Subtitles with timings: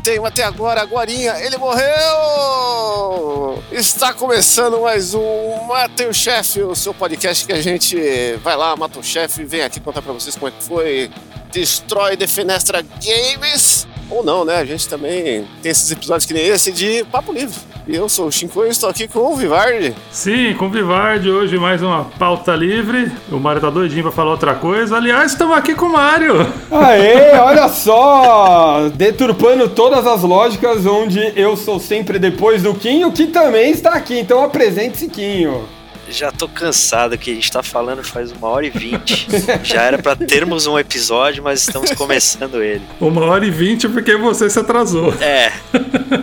[0.00, 1.84] matei, matei agora, agorinha, ele morreu!
[3.70, 7.98] Está começando mais um Matei o Chefe, o seu podcast que a gente
[8.42, 11.10] vai lá, mata o chefe, vem aqui contar pra vocês como é que foi,
[11.52, 14.56] destrói Defenestra Games, ou não, né?
[14.56, 17.54] A gente também tem esses episódios que nem esse de Papo Livre.
[17.86, 19.94] E eu sou o Shinko e estou aqui com o Vivardi.
[20.10, 23.10] Sim, com o Vivardi, hoje mais uma pauta livre.
[23.32, 24.96] O Mário tá doidinho pra falar outra coisa.
[24.96, 26.46] Aliás, estamos aqui com o Mário.
[26.70, 28.88] Aê, olha só!
[28.94, 34.18] Deturpando todas as lógicas onde eu sou sempre depois do Quinho, que também está aqui.
[34.18, 35.64] Então apresente-se, Quinho.
[36.10, 39.26] Já tô cansado que a gente tá falando faz uma hora e vinte.
[39.62, 42.82] Já era para termos um episódio, mas estamos começando ele.
[43.00, 45.14] Uma hora e vinte porque você se atrasou.
[45.20, 45.52] É,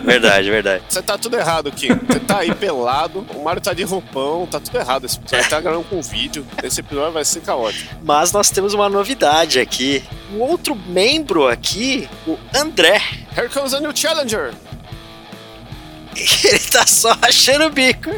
[0.04, 0.84] verdade, verdade.
[0.88, 1.88] Você tá tudo errado, Kim.
[1.88, 5.48] Você tá aí pelado, o Mário tá de roupão, tá tudo errado esse episódio.
[5.50, 6.46] Tá gravando com vídeo.
[6.62, 7.94] Esse episódio vai ser caótico.
[8.04, 10.02] Mas nós temos uma novidade aqui.
[10.34, 13.00] O outro membro aqui, o André.
[13.36, 14.52] Here comes a new challenger.
[16.44, 18.10] Ele tá só achando o bico.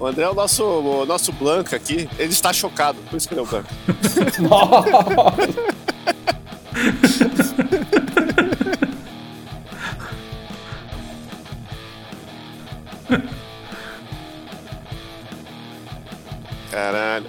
[0.00, 2.08] O André é o nosso, o nosso Blanca aqui.
[2.18, 3.68] Ele está chocado, por isso que ele é o Blanca.
[16.70, 17.26] Caralho.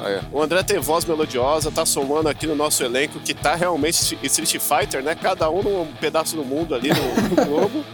[0.00, 4.16] Olha, O André tem voz melodiosa, tá somando aqui no nosso elenco que tá realmente
[4.22, 5.14] Street Fighter, né?
[5.14, 7.84] Cada um num pedaço do mundo ali no, no globo.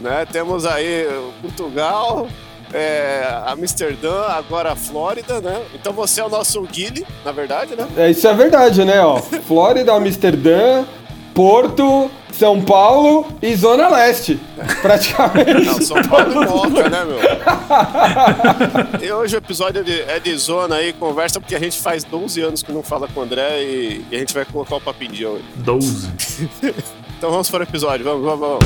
[0.00, 0.26] né?
[0.30, 2.28] Temos aí o Portugal,
[2.72, 5.64] é, Amsterdã, agora a Flórida, né?
[5.74, 7.86] Então você é o nosso Guile, na verdade, né?
[7.96, 9.00] É, isso é verdade, né?
[9.04, 10.84] Ó, Flórida, Amsterdã,
[11.36, 14.40] Porto, São Paulo e Zona Leste.
[14.80, 15.66] Praticamente.
[15.66, 17.18] Não, São Paulo e Moca, né, meu?
[19.06, 22.04] E hoje o episódio é de, é de zona aí, conversa, porque a gente faz
[22.04, 24.80] 12 anos que não fala com o André e, e a gente vai colocar o
[24.80, 25.44] papinho aí.
[25.56, 26.10] 12.
[27.18, 28.64] Então vamos para o episódio, vamos, vamos, vamos.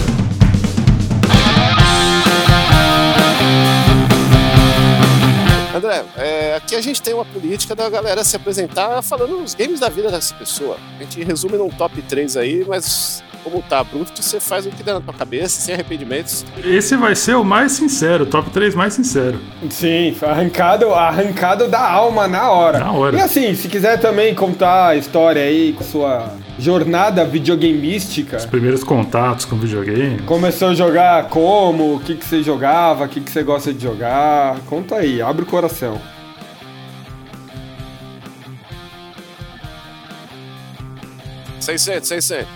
[5.72, 6.29] André, é,
[6.60, 10.10] aqui a gente tem uma política da galera se apresentar falando os games da vida
[10.10, 10.76] dessa pessoa.
[10.98, 14.82] A gente resume num top 3 aí, mas como tá bruto, você faz o que
[14.82, 16.44] der na tua cabeça, sem arrependimentos.
[16.62, 19.40] Esse vai ser o mais sincero, o top 3 mais sincero.
[19.70, 22.78] Sim, arrancado, arrancado da alma na hora.
[22.78, 23.16] Na hora.
[23.16, 28.36] E assim, se quiser também contar a história aí com sua jornada videogameística.
[28.36, 30.20] Os primeiros contatos com videogame.
[30.22, 31.94] Começou a jogar como?
[31.96, 33.04] O que, que você jogava?
[33.04, 34.58] O que, que você gosta de jogar?
[34.66, 35.98] Conta aí, abre o coração.
[41.60, 42.46] Seiscentos, 600.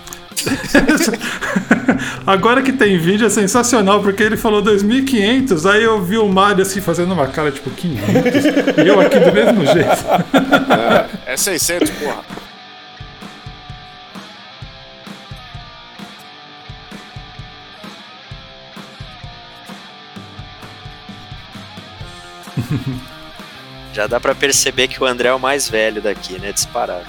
[2.27, 6.63] Agora que tem vídeo é sensacional, porque ele falou 2500, aí eu vi o Mário
[6.63, 8.45] assim fazendo uma cara tipo 500,
[8.85, 10.05] e eu aqui do mesmo jeito.
[11.27, 12.25] É 600, porra.
[23.95, 26.51] Já dá pra perceber que o André é o mais velho daqui, né?
[26.51, 27.07] Disparado.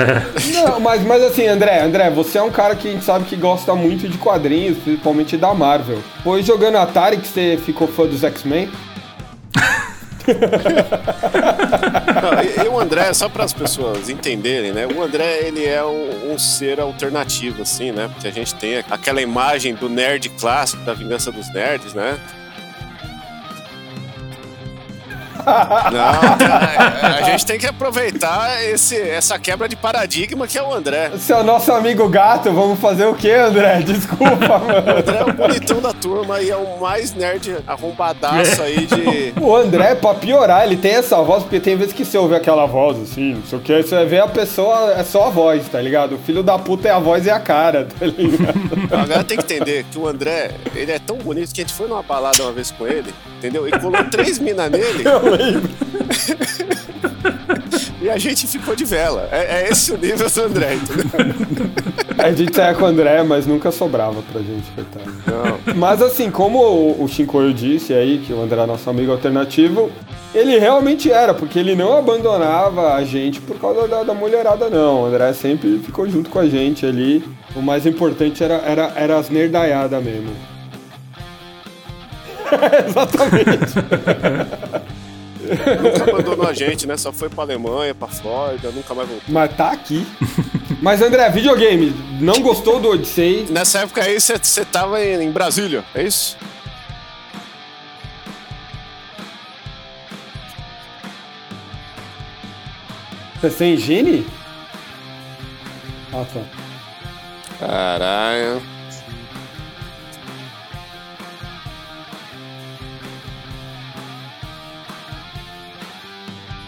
[0.52, 3.34] Não, mas, mas assim, André, André, você é um cara que a gente sabe que
[3.36, 5.98] gosta muito de quadrinhos, principalmente da Marvel.
[6.22, 8.68] Foi jogando Atari que você ficou fã dos X-Men?
[12.22, 14.86] Não, e, e o André, só para as pessoas entenderem, né?
[14.86, 18.10] O André, ele é um, um ser alternativo, assim, né?
[18.12, 22.18] Porque a gente tem aquela imagem do nerd clássico, da vingança dos nerds, né?
[25.46, 31.10] Não, a gente tem que aproveitar esse, essa quebra de paradigma que é o André.
[31.10, 33.78] Você é o nosso amigo gato, vamos fazer o quê, André?
[33.86, 34.98] Desculpa, O mano.
[34.98, 39.26] André é o bonitão da turma e é o mais nerd arrombadaço aí de.
[39.46, 42.66] O André, pra piorar, ele tem essa voz, porque tem vezes que você ouve aquela
[42.66, 45.80] voz assim, não sei o que, você ver a pessoa, é só a voz, tá
[45.80, 46.16] ligado?
[46.16, 48.56] O filho da puta é a voz e a cara, tá ligado?
[48.90, 51.74] A galera tem que entender que o André, ele é tão bonito que a gente
[51.74, 53.68] foi numa balada uma vez com ele, entendeu?
[53.68, 55.35] E colou três minas nele Eu
[58.00, 59.28] e a gente ficou de vela.
[59.32, 61.70] É, é esse o nível do André, entendeu?
[62.18, 65.12] A gente saia com o André, mas nunca sobrava pra gente, coitado.
[65.26, 65.74] Não.
[65.74, 69.90] Mas assim, como o o Shinkoio disse aí, que o André é nosso amigo alternativo,
[70.34, 75.02] ele realmente era, porque ele não abandonava a gente por causa da, da mulherada, não.
[75.02, 77.24] O André sempre ficou junto com a gente ali.
[77.54, 80.30] O mais importante era, era, era as nerdaiadas mesmo.
[82.86, 83.74] Exatamente.
[85.82, 86.96] Nunca abandonou a gente, né?
[86.96, 89.24] Só foi pra Alemanha, pra Flórida, nunca mais voltou.
[89.28, 90.06] Mas tá aqui.
[90.82, 93.46] Mas André, videogame, não gostou do Odyssey?
[93.50, 96.36] Nessa época aí, você tava em, Brasília, é isso?
[103.40, 104.26] Você sem higiene?
[106.12, 106.40] Ah, tá.
[107.58, 108.75] Caralho.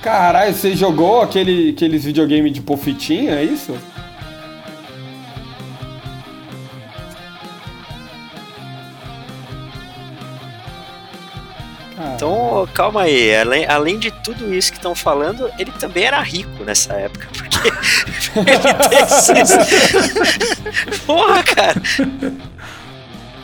[0.02, 3.76] Caralho, você jogou aquele, aqueles videogame de pofitinha, é isso?
[12.14, 13.36] Então, calma aí.
[13.36, 17.28] Além, além de tudo isso que estão falando, ele também era rico nessa época.
[17.34, 17.68] Porque
[18.50, 18.58] ele.
[21.06, 21.80] Porra, cara.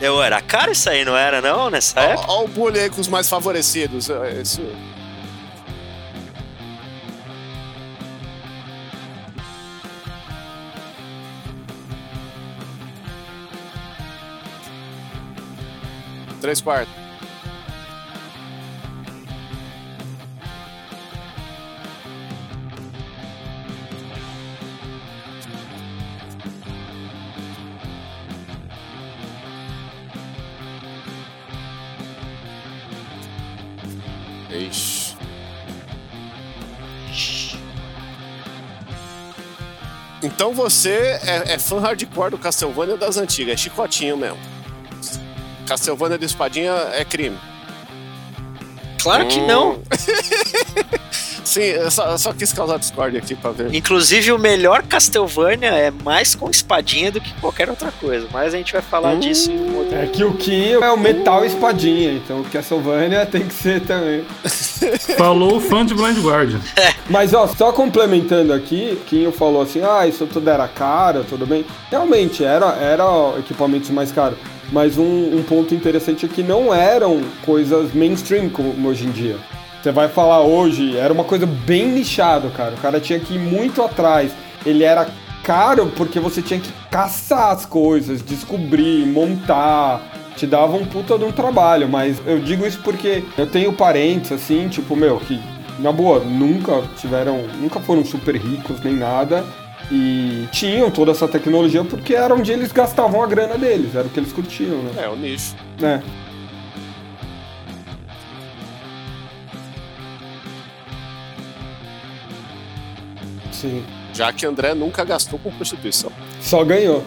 [0.00, 1.70] Eu, era caro isso aí, não era, não?
[1.70, 2.30] Nessa época?
[2.30, 4.10] Olha o bullying aí com os mais favorecidos.
[4.10, 4.60] É, Isso.
[16.44, 16.92] Três quartos.
[34.50, 35.16] Ixi.
[40.22, 40.90] Então você
[41.24, 44.53] é, é fã hardcore do Castlevania das antigas, é chicotinho mesmo.
[45.66, 47.36] Castlevania de espadinha é crime.
[49.02, 49.46] Claro que Hum.
[49.46, 49.78] não.
[51.44, 53.72] Sim, eu só, eu só quis causar discórdia aqui pra ver.
[53.74, 58.26] Inclusive, o melhor Castlevania é mais com espadinha do que qualquer outra coisa.
[58.32, 59.20] Mas a gente vai falar Hum.
[59.20, 63.26] disso em um outro É que o Kim é o metal espadinha, então o Castlevania
[63.30, 64.24] tem que ser também.
[65.18, 66.60] Falou o fã de Blind Guardian.
[67.10, 71.64] Mas ó, só complementando aqui, Kim falou assim, ah, isso tudo era caro, tudo bem.
[71.90, 73.04] Realmente, era, era
[73.38, 74.38] equipamentos mais caros.
[74.74, 79.36] Mas um, um ponto interessante é que não eram coisas mainstream como hoje em dia.
[79.80, 82.74] Você vai falar hoje, era uma coisa bem nichado, cara.
[82.74, 84.32] O cara tinha que ir muito atrás.
[84.66, 85.06] Ele era
[85.44, 90.02] caro porque você tinha que caçar as coisas, descobrir, montar.
[90.34, 94.32] Te dava um puta de um trabalho, mas eu digo isso porque eu tenho parentes
[94.32, 95.40] assim, tipo, meu, que
[95.78, 99.44] na boa, nunca tiveram, nunca foram super ricos nem nada
[99.90, 104.10] e tinham toda essa tecnologia porque era onde eles gastavam a grana deles, era o
[104.10, 105.04] que eles curtiam, né?
[105.04, 105.54] É, o nicho.
[105.82, 106.00] É.
[113.52, 113.84] Sim.
[114.12, 116.10] Já que André nunca gastou com prostituição.
[116.40, 117.02] Só ganhou.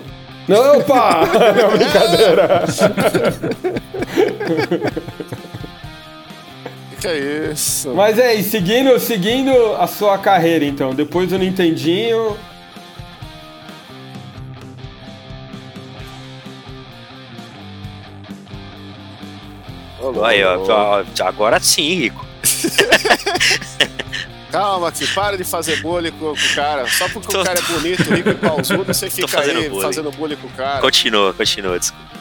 [0.47, 1.21] Não, opa!
[1.55, 2.65] Não, brincadeira.
[6.99, 7.93] Que é isso?
[7.93, 12.35] Mas é, seguindo, seguindo a sua carreira, então, depois do Nintendinho,
[20.23, 22.25] Aí, ó, ó, agora sim, Rico.
[24.51, 26.87] Calma, que para de fazer bullying com, com o cara.
[26.87, 29.81] Só porque Tô- o cara é bonito, rico e pausudo, você fica fazendo aí bullying.
[29.83, 30.79] fazendo bullying com o cara.
[30.81, 32.16] Continua, continua, desculpa.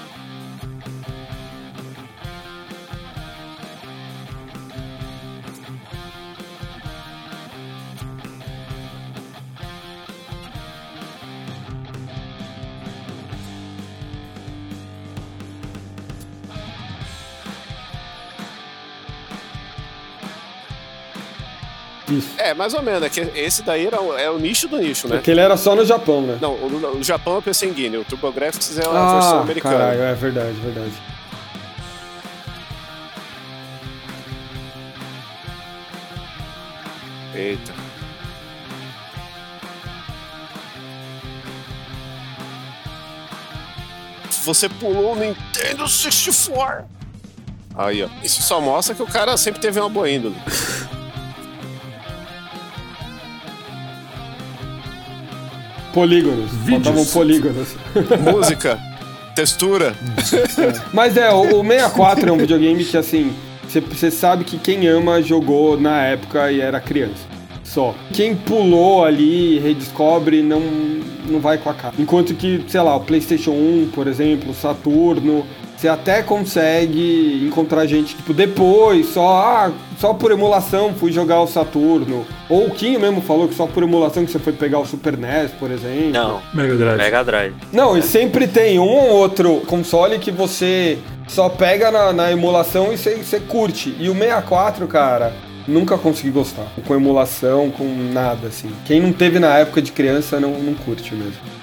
[22.09, 22.29] Isso.
[22.39, 23.03] É, mais ou menos.
[23.03, 25.17] É que esse daí era, o- é o nicho do nicho, né?
[25.17, 26.39] Porque ele era só no Japão, né?
[26.41, 29.77] Não, o, o Japão é PC Engine, o TurboGrafx é a versão Ah, americana.
[29.79, 30.93] caralho, é verdade, verdade.
[37.35, 37.73] Eita.
[44.45, 46.85] Você pulou o Nintendo 64.
[47.75, 48.09] Aí, ó.
[48.23, 50.37] Isso só mostra que o cara sempre teve uma boa índole.
[55.97, 56.51] Polígonos.
[56.51, 56.85] Vídeos.
[56.85, 57.69] Faltavam polígonos.
[58.21, 58.79] Música,
[59.35, 59.97] textura.
[60.93, 63.33] Mas é, o, o 64 é um videogame que, assim,
[63.67, 67.25] você sabe que quem ama jogou na época e era criança.
[67.65, 67.95] Só.
[68.13, 70.61] Quem pulou ali, redescobre, não,
[71.31, 71.95] não vai com a cara.
[71.99, 78.17] Enquanto que, sei lá, o PlayStation 1, por exemplo, Saturno, você até consegue encontrar gente,
[78.17, 82.27] tipo, depois, só, ah, só por emulação fui jogar o Saturno.
[82.49, 85.17] Ou o Kim mesmo falou que só por emulação que você foi pegar o Super
[85.19, 86.13] NES, por exemplo.
[86.13, 86.97] Não, Mega Drive.
[86.97, 87.55] Mega Drive.
[87.73, 92.93] Não, e sempre tem um ou outro console que você só pega na, na emulação
[92.93, 93.95] e você, você curte.
[93.99, 95.35] E o 64, cara,
[95.69, 96.67] nunca consegui gostar.
[96.87, 98.71] Com emulação, com nada, assim.
[98.87, 101.56] Quem não teve na época de criança não, não curte mesmo.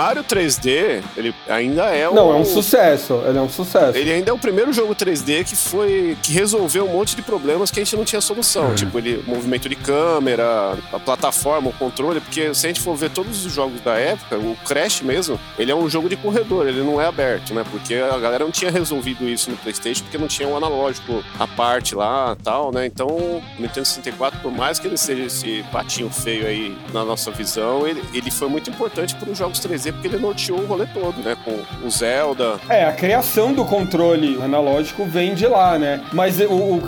[0.00, 2.14] Mario 3D, ele ainda é um.
[2.14, 3.20] Não, é um sucesso.
[3.26, 3.98] Ele é um sucesso.
[3.98, 6.16] Ele ainda é o primeiro jogo 3D que foi.
[6.22, 8.72] que resolveu um monte de problemas que a gente não tinha solução.
[8.72, 8.74] É.
[8.76, 13.10] Tipo, ele, movimento de câmera, a plataforma, o controle, porque se a gente for ver
[13.10, 16.82] todos os jogos da época, o Crash mesmo, ele é um jogo de corredor, ele
[16.82, 17.62] não é aberto, né?
[17.70, 21.46] Porque a galera não tinha resolvido isso no Playstation, porque não tinha um analógico à
[21.46, 22.86] parte lá tal, né?
[22.86, 27.30] Então, o Nintendo 64, por mais que ele seja esse patinho feio aí na nossa
[27.30, 30.86] visão, ele, ele foi muito importante para os jogos 3D, porque ele norteou o rolê
[30.86, 31.36] todo, né?
[31.44, 36.00] Com o Zelda, É, a criação do controle analógico vem de lá, né?
[36.12, 36.42] Mas que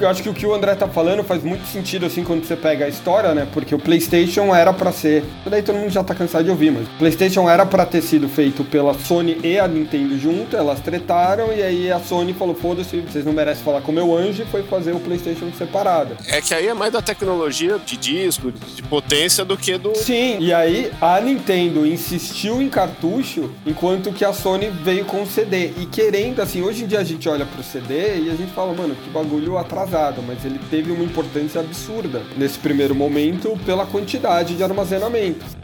[0.04, 2.56] eu acho que o que o André tá falando faz muito sentido, assim, quando você
[2.56, 3.46] pega a história, né?
[3.52, 5.24] Porque o PlayStation era pra ser.
[5.46, 8.28] Daí todo mundo já tá cansado de ouvir, mas o PlayStation era pra ter sido
[8.28, 13.00] feito pela Sony e a Nintendo junto, elas tretaram e aí a Sony falou: foda-se,
[13.00, 16.16] vocês não merecem falar com o meu anjo e foi fazer o PlayStation separado.
[16.28, 19.94] É que aí é mais da tecnologia de disco, de potência, do que do.
[19.94, 25.26] Sim, e aí a Nintendo insistiu em cartucho, enquanto que a Sony veio com o
[25.26, 25.72] CD.
[25.78, 28.72] E querendo, assim, hoje em dia a gente olha pro CD e a gente fala,
[28.74, 34.56] mano, que bagulho atrasado, mas ele teve uma importância absurda nesse primeiro momento pela quantidade
[34.56, 35.61] de armazenamento.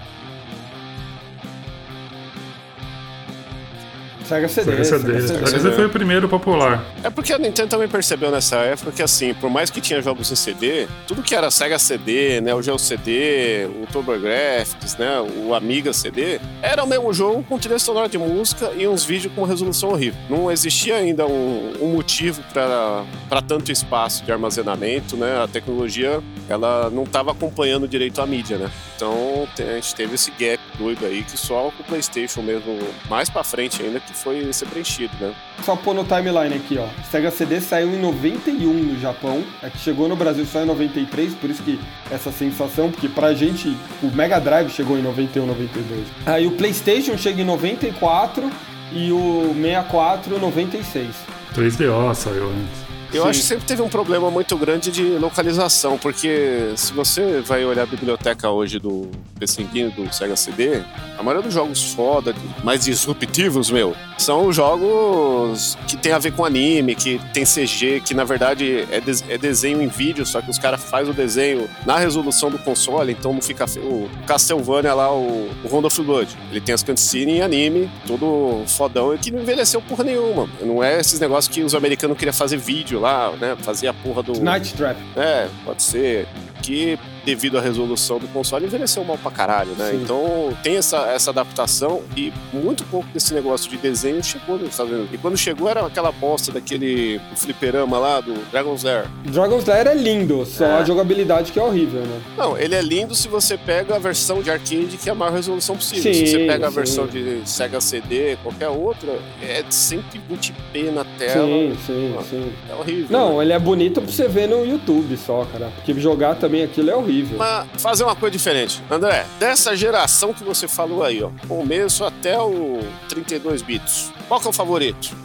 [4.29, 4.85] Sega CD.
[4.85, 5.27] Sega CD.
[5.27, 6.85] Sega CD foi o primeiro popular.
[7.03, 10.31] É porque a Nintendo também percebeu nessa época que, assim, por mais que tinha jogos
[10.31, 15.55] em CD, tudo que era Sega CD, né, o Geo CD, o TurboGrafx, né, o
[15.55, 19.45] Amiga CD, era o mesmo jogo com trilha sonora de música e uns vídeos com
[19.45, 20.21] resolução horrível.
[20.29, 25.43] Não existia ainda um, um motivo para tanto espaço de armazenamento, né?
[25.43, 26.21] A tecnologia,
[26.51, 28.71] ela não estava acompanhando direito a mídia, né?
[28.95, 33.31] Então, a gente teve esse gap doido aí que só com o PlayStation mesmo, mais
[33.31, 35.33] para frente ainda, que foi ser preenchido, né?
[35.65, 36.87] Só pôr no timeline aqui, ó.
[37.11, 41.35] Sega CD saiu em 91 no Japão, é que chegou no Brasil só em 93,
[41.35, 41.79] por isso que
[42.11, 46.07] essa sensação, porque pra gente o Mega Drive chegou em 91, 92.
[46.27, 48.51] Aí o PlayStation chega em 94
[48.93, 51.15] e o 64 96.
[51.55, 52.88] 3DO saiu antes.
[53.13, 53.29] Eu Sim.
[53.31, 57.85] acho que sempre teve um problema muito grande de localização, porque se você vai olhar
[57.85, 60.83] a biblioteca hoje do Pessinguinho do Sega CD,
[61.19, 66.45] a maioria dos jogos foda, mais disruptivos, meu, são jogos que tem a ver com
[66.45, 70.51] anime, que tem CG, que na verdade é, des- é desenho em vídeo, só que
[70.51, 73.87] os caras fazem o desenho na resolução do console, então não fica feio.
[73.89, 78.63] O Castlevania lá, o, o Rondo of Blood, ele tem as cutscenes em anime, todo
[78.67, 80.49] fodão, e que não envelheceu porra nenhuma.
[80.61, 83.57] Não é esses negócios que os americanos queriam fazer vídeo lá, né?
[83.61, 84.41] Fazia a porra do.
[84.41, 84.97] Night Trap.
[85.17, 86.27] É, pode ser.
[86.63, 86.99] Que
[87.29, 89.91] devido à resolução do console envelheceu mal pra caralho, né?
[89.91, 90.01] Sim.
[90.03, 94.91] Então tem essa, essa adaptação e muito pouco desse negócio de desenho chegou nos Estados
[94.91, 95.11] Unidos.
[95.13, 99.05] E quando chegou era aquela bosta daquele fliperama lá do Dragon's Lair.
[99.27, 100.73] Dragon's Lair é lindo, só É.
[100.79, 102.19] a jogabilidade que é horrível, né?
[102.35, 105.35] Não, ele é lindo se você pega a versão de arcade que é a maior
[105.35, 106.03] resolução possível.
[106.03, 106.77] Sim, se você pega a sim.
[106.77, 111.47] versão de Sega CD, qualquer outra, é 120p na tela.
[111.47, 112.53] Sim, sim, sim.
[112.71, 113.07] É horrível.
[113.11, 113.45] Não, né?
[113.45, 115.71] ele é bonito pra você ver no YouTube só, cara.
[115.77, 117.18] Porque jogar também aquilo é horrível.
[117.23, 118.83] Mas fazer uma coisa diferente.
[118.91, 124.47] André, dessa geração que você falou aí, ó, começo até o 32 bits, qual que
[124.47, 125.17] é o favorito?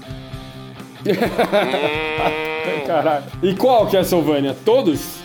[2.87, 3.25] Caralho.
[3.41, 4.55] E qual, Castlevania?
[4.65, 4.99] Todos?
[4.99, 5.22] Você não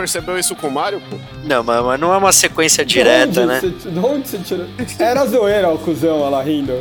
[0.00, 1.16] percebeu isso com o Mario, pô?
[1.44, 3.60] Não, mas, mas não é uma sequência direta, né?
[3.60, 4.66] Você, de onde você tirou?
[4.98, 6.72] Era zoeira, o cuzão, ela rindo.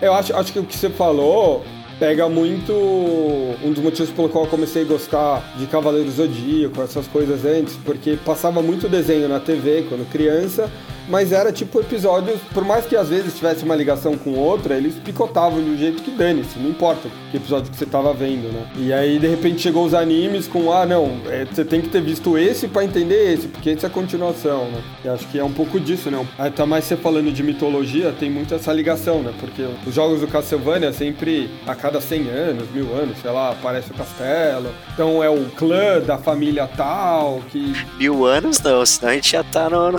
[0.00, 1.64] Eu acho, acho que o que você falou
[2.00, 7.06] pega muito um dos motivos pelo qual eu comecei a gostar de Cavaleiro Zodíaco, essas
[7.06, 10.68] coisas antes, porque passava muito desenho na TV quando criança,
[11.08, 14.94] mas era tipo episódios, por mais que às vezes tivesse uma ligação com outra, eles
[14.94, 18.66] picotavam de um jeito que dane-se, não importa que episódio que você tava vendo, né?
[18.76, 22.00] E aí de repente chegou os animes com, ah, não, é, você tem que ter
[22.00, 24.82] visto esse para entender esse, porque esse é a continuação, né?
[25.04, 26.26] E acho que é um pouco disso, né?
[26.38, 29.32] Aí tá mais você falando de mitologia, tem muito essa ligação, né?
[29.40, 33.90] Porque os jogos do Castlevania sempre, a cada 100 anos, mil anos, sei lá, aparece
[33.90, 34.70] o castelo.
[34.92, 37.72] Então é o clã da família tal, que...
[37.98, 39.98] Mil anos não, senão a gente já tá no, no,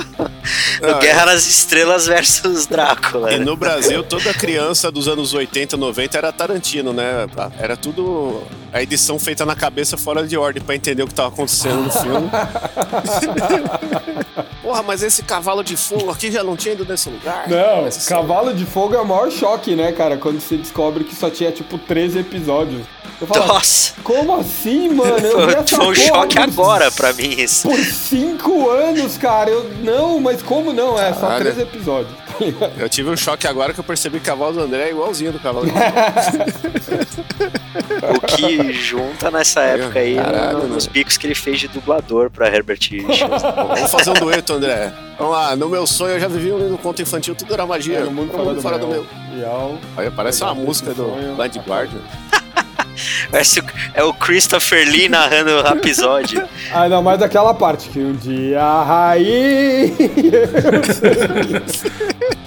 [1.00, 3.34] Guerra nas Estrelas versus Drácula.
[3.34, 7.28] E no Brasil, toda criança dos anos 80, 90 era Tarantino, né?
[7.60, 11.30] Era tudo a edição feita na cabeça fora de ordem pra entender o que tava
[11.30, 12.30] acontecendo no filme.
[14.74, 17.48] Porra, mas esse cavalo de fogo aqui já não tinha ido nesse lugar?
[17.48, 20.18] Não, Mas, Cavalo de Fogo é o maior choque, né, cara?
[20.18, 22.82] Quando você descobre que só tinha, tipo, 13 episódios.
[23.22, 25.20] Eu falo, Nossa, como assim, mano?
[25.28, 27.70] Eu foi, um porra choque por- agora pra mim isso.
[27.70, 29.52] Por cinco anos, cara.
[29.52, 31.00] Eu, não, mas como não?
[31.00, 31.44] É só Caralho.
[31.44, 32.16] 13 episódios.
[32.78, 35.32] Eu tive um choque agora que eu percebi que o cavalo do André é igualzinho
[35.32, 35.80] do cavalo fogo.
[38.16, 42.30] O que junta nessa época aí Caralho, no- nos bicos que ele fez de dublador
[42.30, 43.20] pra Herbert Schultz.
[43.76, 44.92] Vamos fazer um dueto, André.
[45.18, 48.00] Vamos lá, no meu sonho eu já vivi um conto infantil, tudo era magia.
[48.00, 49.06] É, no mundo Todo fora, do do meu.
[49.32, 49.40] meu.
[49.40, 49.78] Real.
[49.98, 51.36] Olha, parece uma música do.
[51.36, 52.00] Blind Guardian.
[53.94, 56.44] É o Christopher Lee narrando o episódio.
[56.76, 59.92] Ah, não, mas aquela parte que um dia a raiz.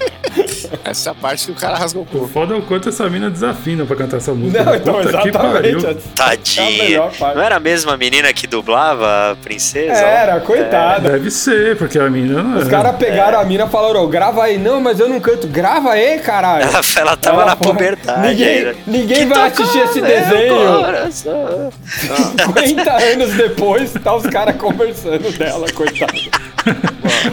[0.85, 2.29] Essa é parte que o cara rasga o corpo.
[2.29, 4.63] foda é o quanto essa mina desafina pra cantar essa música.
[4.65, 5.79] Não, então, Puta que pariu.
[5.79, 6.05] exatamente.
[6.07, 7.03] É a Tadinha.
[7.19, 7.37] parte.
[7.37, 9.93] Não era a mesma menina que dublava a princesa?
[9.93, 11.11] Era, coitada.
[11.11, 12.71] Deve ser, porque a mina não Os é.
[12.71, 14.59] caras pegaram a mina e falaram, ô, grava aí.
[14.59, 15.47] Não, mas eu não canto.
[15.47, 16.65] Grava aí, caralho.
[16.65, 18.29] Ela, ela tava Ela na falou, puberdade.
[18.29, 20.57] Ninguém, ninguém vai tocou assistir esse desenho.
[20.85, 21.71] coração.
[22.47, 26.13] 50 anos depois, tá os caras conversando dela, coitada.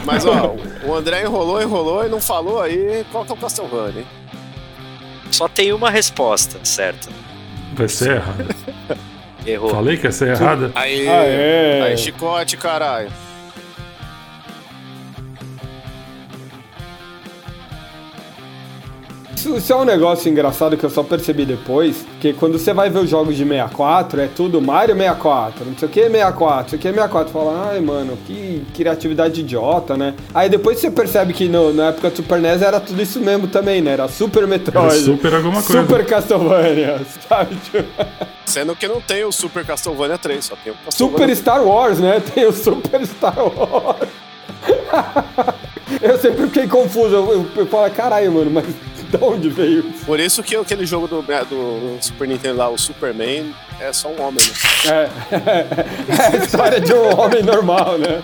[0.06, 4.02] Mas ó, o André enrolou, enrolou e não falou aí qual que é o Castlevania,
[4.02, 4.08] hein?
[5.32, 7.10] Só tem uma resposta, certo?
[7.74, 8.56] Vai ser errado.
[9.46, 9.72] Errou.
[9.72, 10.72] Falei que ia ser errada.
[10.76, 11.82] Aí, Aê.
[11.82, 13.12] aí chicote, caralho.
[19.44, 22.90] Isso, isso é um negócio engraçado que eu só percebi depois, que quando você vai
[22.90, 26.70] ver os jogos de 64, é tudo Mario 64, não sei o que 64, não
[26.70, 27.34] sei o que 64.
[27.34, 30.14] Fala, ai mano, que criatividade idiota, né?
[30.34, 33.48] Aí depois você percebe que no- na época do Super NES era tudo isso mesmo
[33.48, 33.92] também, né?
[33.92, 34.94] Era Super Metroid.
[34.96, 35.82] Era super alguma coisa.
[35.82, 37.58] Super Castlevania, sabe?
[38.46, 42.00] Sendo que não tem o Super Castlevania 3, só tem o Castlevania Super Star Wars,
[42.00, 42.22] né?
[42.34, 44.08] Tem o Super Star Wars.
[46.02, 47.14] eu sempre fiquei confuso.
[47.14, 48.66] Eu, eu, eu falo, caralho, mano, mas
[49.18, 50.06] de onde veio isso?
[50.06, 54.22] Por isso que aquele jogo do, do Super Nintendo lá, o Superman, é só um
[54.22, 54.92] homem, né?
[54.92, 55.10] É,
[56.22, 58.22] é a história de um homem normal, né?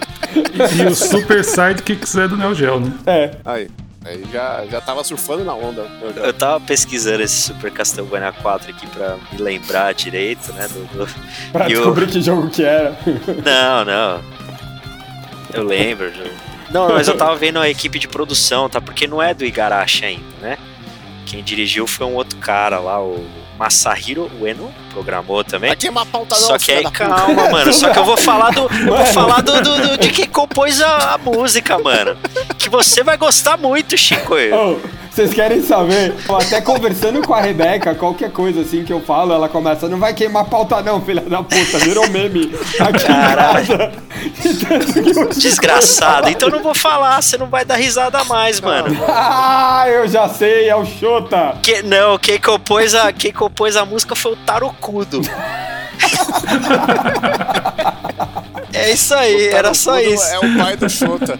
[0.77, 2.91] E o Super Sidekicks é do Neo Geo, né?
[3.05, 3.31] É.
[3.45, 3.67] Aí,
[4.05, 5.85] aí já, já tava surfando na onda.
[6.15, 10.67] Eu tava pesquisando esse Super Castlevania 4 aqui pra me lembrar direito, né?
[10.67, 11.09] Do, do-
[11.51, 12.95] Pra E o- descobrir que jogo que era.
[13.45, 14.21] Não, não.
[15.53, 16.05] Eu lembro.
[16.07, 16.31] eu-
[16.71, 18.79] Não, mas eu tava vendo a equipe de produção, tá?
[18.79, 20.57] Porque não é do Igarashi ainda, né?
[21.29, 23.23] Quem dirigiu foi um outro cara lá, o
[23.57, 25.69] Masahiro Ueno, programou também.
[25.69, 26.91] Vai queimar a pauta Só que aí, puta.
[26.91, 27.71] calma, mano.
[27.71, 28.61] Só que eu vou falar do.
[28.61, 32.17] Eu vou falar do, do- do- de quem compôs a, a música, mano.
[32.57, 34.33] Que você vai gostar muito, Chico.
[34.35, 34.79] Ô,
[35.11, 36.13] vocês querem saber?
[36.29, 40.13] Até conversando com a Rebeca, qualquer coisa assim que eu falo, ela começa, não vai
[40.13, 43.91] queimar pauta não, filha da puta, virou meme aqui Caralho.
[45.35, 46.29] Desgraçado.
[46.29, 48.97] Então eu não vou falar, você não vai dar risada mais, mano.
[49.07, 51.57] Ah, eu já sei, é o Xota.
[51.61, 55.21] Que, não, quem compôs, a, quem compôs a música foi o Tarocudo.
[58.73, 60.23] é isso aí, era só isso.
[60.23, 61.39] É o pai do Shota.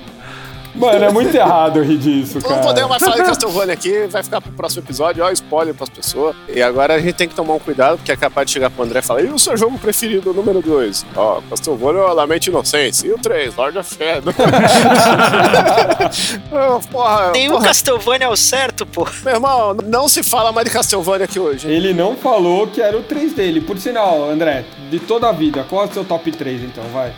[0.79, 2.61] Mano, é muito errado eu rir disso, Não cara.
[2.61, 6.35] podemos mais falar de Castlevania aqui, vai ficar pro próximo episódio, ó, spoiler pras pessoas.
[6.47, 8.83] E agora a gente tem que tomar um cuidado, porque é capaz de chegar pro
[8.83, 11.05] André e falar: e o seu jogo preferido, número 2?
[11.15, 13.07] Ó, Castlevania Lamente Inocência.
[13.07, 14.33] E o 3, Lord of Shadow.
[16.91, 19.07] Porra, Tem o porra, Castlevania ao certo, pô.
[19.23, 21.69] meu irmão, não se fala mais de Castlevania aqui hoje.
[21.69, 23.61] Ele não falou que era o 3 dele.
[23.61, 26.83] Por sinal, André, de toda a vida, qual é o seu top 3 então?
[26.93, 27.11] Vai.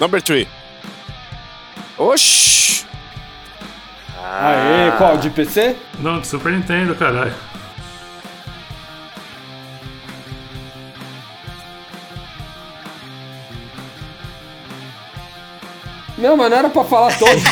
[0.00, 0.46] Number 3.
[1.98, 2.84] Oxi!
[4.22, 5.16] Aê, qual?
[5.18, 5.76] De PC?
[5.98, 7.34] Não, do Super Nintendo, caralho.
[16.18, 17.42] Não, mas não era pra falar todos.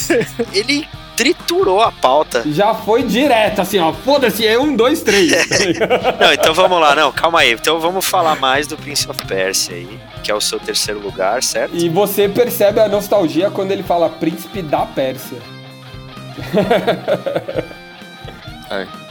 [0.52, 2.42] Ele triturou a pauta.
[2.46, 3.92] Já foi direto, assim, ó.
[3.92, 5.32] Foda-se, é um, dois, três.
[6.20, 7.52] Não, então vamos lá, não, calma aí.
[7.52, 11.42] Então vamos falar mais do Prince of Persia aí, que é o seu terceiro lugar,
[11.42, 11.74] certo?
[11.74, 15.38] e você percebe a nostalgia quando ele fala Príncipe da Pérsia.
[18.70, 19.03] Aí.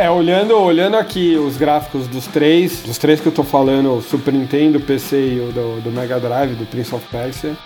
[0.00, 4.00] É, olhando, olhando aqui os gráficos dos três, dos três que eu tô falando, o
[4.02, 7.56] Super Nintendo, o PC e o do, do Mega Drive, do Prince of Persia,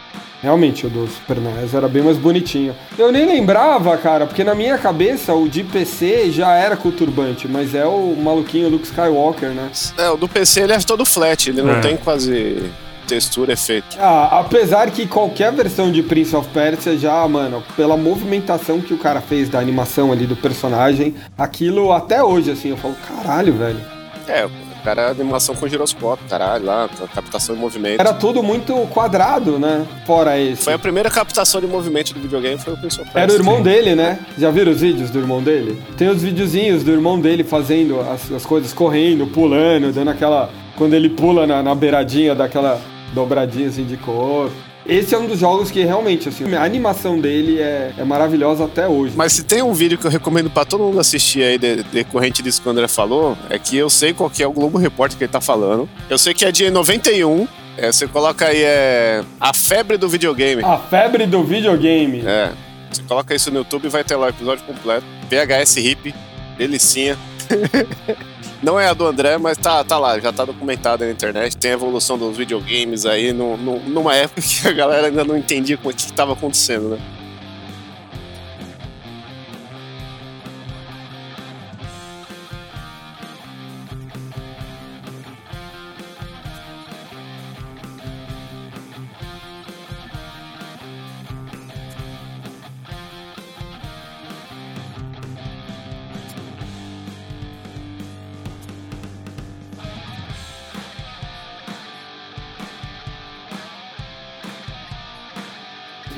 [0.41, 2.75] realmente o do Super NES era bem mais bonitinho.
[2.99, 6.93] Eu nem lembrava, cara, porque na minha cabeça o de PC já era com o
[6.93, 9.69] turbante, mas é o maluquinho Luke Skywalker, né?
[9.99, 11.81] É, o do PC ele é todo flat, ele não É.
[11.81, 12.63] tem quase
[13.07, 13.97] textura, efeito.
[13.99, 18.99] Ah, apesar que qualquer versão de Prince of Persia já, mano, pela movimentação que o
[18.99, 23.81] cara fez da animação ali do personagem, aquilo até hoje, assim, eu falo, caralho, velho.
[24.27, 24.51] É, o
[24.85, 28.01] cara animação com giroscópio, caralho, lá, captação de movimento.
[28.01, 29.87] Era tudo muito quadrado, né?
[30.05, 30.65] Fora esse.
[30.65, 33.23] Foi a primeira captação de movimento do videogame, foi o Prince of Persia.
[33.23, 34.19] Era o irmão dele, né?
[34.37, 35.81] Já viram os vídeos do irmão dele?
[35.97, 40.51] Tem os videozinhos do irmão dele fazendo as, as coisas, correndo, pulando, dando aquela.
[40.77, 42.81] Quando ele pula na, na beiradinha daquela
[43.13, 44.51] dobradinha assim de cor.
[44.85, 48.89] Esse é um dos jogos que realmente, assim, a animação dele é, é maravilhosa até
[48.89, 49.15] hoje.
[49.17, 52.43] Mas se tem um vídeo que eu recomendo pra todo mundo assistir aí, de- decorrente
[52.43, 55.17] disso que o André falou, é que eu sei qual que é o Globo Repórter
[55.17, 55.89] que ele tá falando.
[56.11, 57.47] Eu sei que é de 91.
[57.77, 59.23] É, você coloca aí, é.
[59.41, 60.65] A febre do videogame.
[60.65, 62.23] A febre do videogame.
[62.27, 62.51] É.
[62.91, 65.07] Você coloca isso no YouTube e vai ter lá o episódio completo.
[65.31, 66.13] VHS hip,
[66.59, 67.17] delicinha.
[68.63, 71.57] Não é a do André, mas tá, tá lá, já tá documentado na internet.
[71.57, 75.37] Tem a evolução dos videogames aí, no, no- numa época que a galera ainda não
[75.37, 76.99] entendia é que tava acontecendo, né?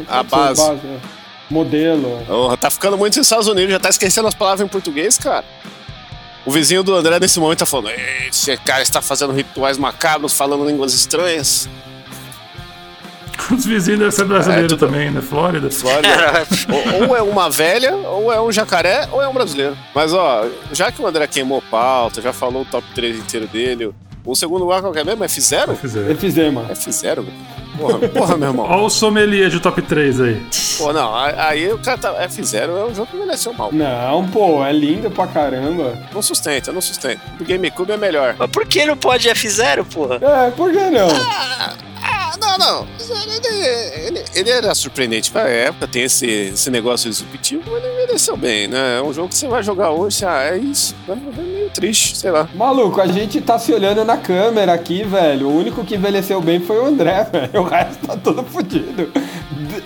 [0.09, 0.63] A base.
[0.63, 0.99] é.
[1.51, 2.23] Modelo.
[2.27, 5.45] Porra, tá ficando muito nos Estados Unidos, já tá esquecendo as palavras em português, cara.
[6.47, 10.33] O vizinho do André nesse momento tá falando: "Ei, esse cara está fazendo rituais macabros,
[10.37, 11.69] falando línguas estranhas.
[13.51, 15.21] Os vizinhos devem ser brasileiros É, tudo- também, né?
[15.21, 15.71] Flórida.
[15.71, 16.09] Flórida.
[17.03, 19.77] ou, ou é uma velha, ou é um jacaré, ou é um brasileiro.
[19.95, 23.93] Mas ó, já que o André queimou pauta, já falou o top 3 inteiro dele,
[24.25, 25.23] o segundo lugar qual que é mesmo?
[25.25, 25.77] F0?
[25.77, 26.11] Fizeram.
[26.11, 26.65] Efizema.
[26.71, 27.25] F0?
[27.77, 28.67] Porra, porra, meu irmão.
[28.67, 30.47] Olha o sommelier de top 3 aí.
[30.79, 32.27] Pô, não, aí o cara tá.
[32.29, 33.71] F0 é um jogo que envelheceu mal.
[33.73, 35.99] Não, pô, é lindo pra caramba.
[36.13, 37.21] Não sustenta, não sustenta.
[37.41, 38.35] O GameCube é melhor.
[38.39, 40.19] Mas por que não pode F0, porra?
[40.21, 41.09] É, por que não?
[41.09, 41.75] Ah,
[42.39, 42.89] não, não.
[43.25, 43.49] Ele,
[44.07, 48.69] ele, ele era surpreendente pra época, tem esse, esse negócio disruptivo, mas ele envelheceu bem,
[48.69, 48.99] né?
[48.99, 50.95] É um jogo que você vai jogar hoje, ah, é isso.
[51.09, 52.49] É meio triste, sei lá.
[52.55, 55.49] Maluco, a gente tá se olhando na câmera aqui, velho.
[55.49, 57.61] O único que envelheceu bem foi o André, velho.
[57.61, 59.13] O resto tá todo fudido.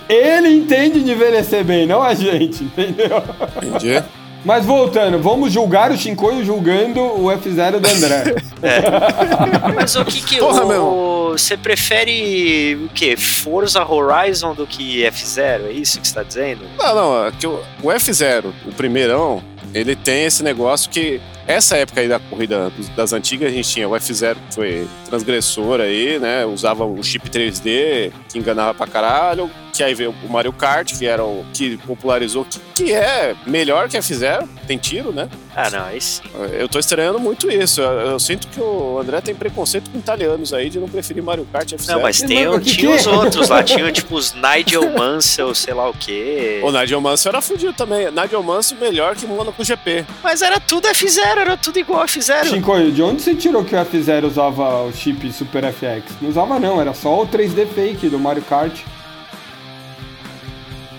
[0.09, 3.23] Ele entende de envelhecer bem, não a gente, entendeu?
[3.63, 4.03] Entendi.
[4.45, 8.35] Mas voltando, vamos julgar o Shinkoio julgando o F0 do André.
[9.75, 11.33] Mas o que que Porra, o- meu.
[11.37, 13.17] você prefere o quê?
[13.17, 15.67] Forza Horizon do que F0?
[15.69, 16.65] É isso que você tá dizendo?
[16.79, 19.43] Não, não, é que o, o F0, o primeirão,
[19.75, 21.21] ele tem esse negócio que.
[21.49, 25.81] Essa época aí da corrida das antigas, a gente tinha o F0, que foi transgressor
[25.81, 26.45] aí, né?
[26.45, 29.51] Usava o chip 3D, que enganava pra caralho.
[29.73, 33.89] que aí veio o Mario Kart, que era o que popularizou, que, que é melhor
[33.89, 35.29] que a fizeram, tem tiro, né?
[35.57, 36.23] Ah, não, aí sim.
[36.53, 37.81] Eu tô estranhando muito isso.
[37.81, 41.47] Eu, eu sinto que o André tem preconceito com italianos aí de não preferir Mario
[41.53, 41.89] Kart F0.
[41.89, 43.11] Não, mas tem, que tinha que os é?
[43.11, 46.61] outros lá, tinha tipo os Nigel Mansell, sei lá o quê.
[46.63, 48.11] O Nigel Mansell era fudido também.
[48.11, 50.05] Nigel Mansell melhor que Monaco GP.
[50.23, 52.45] Mas era tudo F0, era tudo igual a F0.
[52.45, 56.15] Shinkoio, de onde você tirou que o F0 usava o chip Super FX?
[56.21, 58.81] Não usava não, era só o 3D fake do Mario Kart.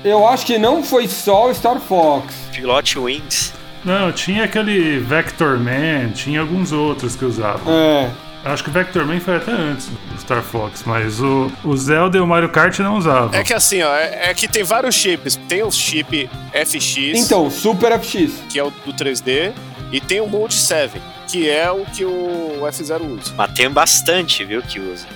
[0.03, 2.33] Eu acho que não foi só o Star Fox.
[2.53, 3.53] Pilot Wings.
[3.83, 7.73] Não, tinha aquele Vector Man, tinha alguns outros que usavam.
[7.73, 8.09] É,
[8.43, 12.17] Acho que o Vector Man foi até antes do Star Fox, mas o, o Zelda
[12.17, 13.37] e o Mario Kart não usavam.
[13.37, 15.35] É que assim, ó, é, é que tem vários chips.
[15.47, 18.31] Tem o chip FX, então, Super FX.
[18.47, 19.51] que é o do 3D,
[19.91, 23.33] e tem o Mode 7, que é o que o F0 usa.
[23.35, 25.07] Mas tem bastante, viu, que usa.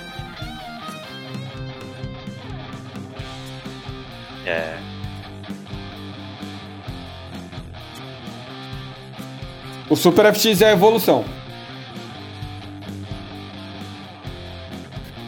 [4.44, 4.76] É.
[9.88, 11.24] O Super FX é a evolução.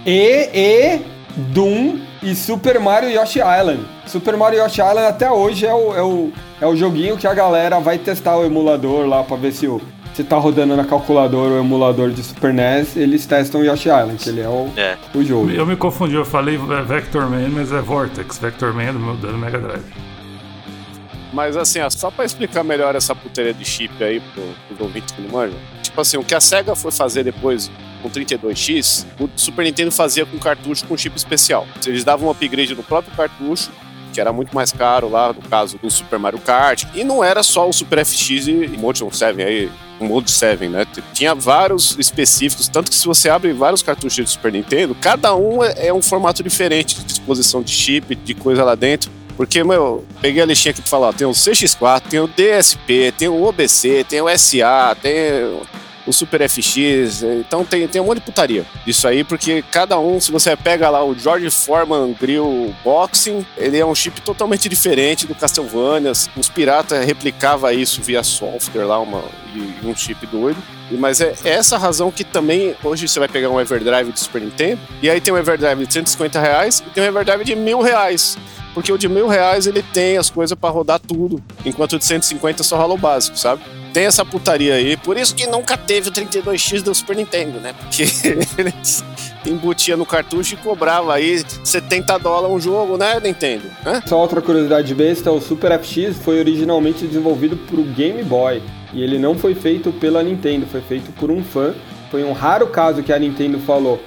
[0.05, 1.01] E, e,
[1.37, 3.87] Doom e Super Mario Yoshi Island.
[4.07, 7.35] Super Mario Yoshi Island até hoje é o, é o, é o joguinho que a
[7.35, 9.81] galera vai testar o emulador lá pra ver se o,
[10.15, 14.17] se tá rodando na calculadora o emulador de Super NES, eles testam o Yoshi Island,
[14.17, 14.97] que ele é o, É.
[15.15, 15.51] o jogo.
[15.51, 18.39] Eu me confundi, eu falei Vector Man, mas é Vortex.
[18.39, 19.83] Vector Man é do, meu- do Mega Drive.
[21.33, 25.13] Mas assim, ó, só pra explicar melhor essa puteria de chip aí pro, pros ouvintes
[25.15, 25.59] que não manjam.
[25.83, 30.25] Tipo assim, o que a SEGA foi fazer depois com 32X, o Super Nintendo fazia
[30.25, 31.67] com cartucho com chip especial.
[31.87, 33.71] Eles davam um upgrade no próprio cartucho,
[34.13, 36.85] que era muito mais caro lá, no caso do Super Mario Kart.
[36.95, 40.87] E não era só o Super FX e Motion 7 aí, o Mode 7, né?
[41.13, 45.63] Tinha vários específicos, tanto que se você abre vários cartuchos de Super Nintendo, cada um
[45.65, 49.11] é é um formato diferente de disposição de chip, de coisa lá dentro.
[49.37, 53.13] Porque, meu, peguei a listinha aqui pra falar, ó, tem o CX4, tem o DSP,
[53.17, 55.13] tem o OBC, tem o SA, tem
[56.07, 60.21] o Super FX, então tem, tem um monte de putaria disso aí, porque cada um,
[60.21, 65.27] se você pega lá o George Foreman Grill Boxing, ele é um chip totalmente diferente
[65.27, 69.25] do Castlevania, os piratas replicavam isso via software lá, uma,
[69.85, 70.63] um chip doido.
[70.91, 74.81] Mas é essa razão que também, hoje você vai pegar um Everdrive do Super Nintendo,
[75.03, 78.39] e aí tem um Everdrive de 150 reais e tem um Everdrive de mil reais.
[78.73, 82.05] Porque o de mil reais ele tem as coisas pra rodar tudo, enquanto o de
[82.05, 83.63] 150 só rola o básico, sabe?
[83.97, 87.73] Tem essa putaria aí, por isso que nunca teve o 32X do Super Nintendo, né?
[87.73, 88.03] Porque
[88.59, 89.03] eles
[89.47, 93.63] embutia no cartucho e cobrava aí 70 dólares um jogo, né, Nintendo?
[93.87, 94.03] Hã?
[94.05, 99.19] Só outra curiosidade besta, o Super FX foi originalmente desenvolvido o Game Boy e ele
[99.19, 101.75] não foi feito pela Nintendo, foi feito por um fã.
[102.11, 103.99] Foi um raro caso que a Nintendo falou: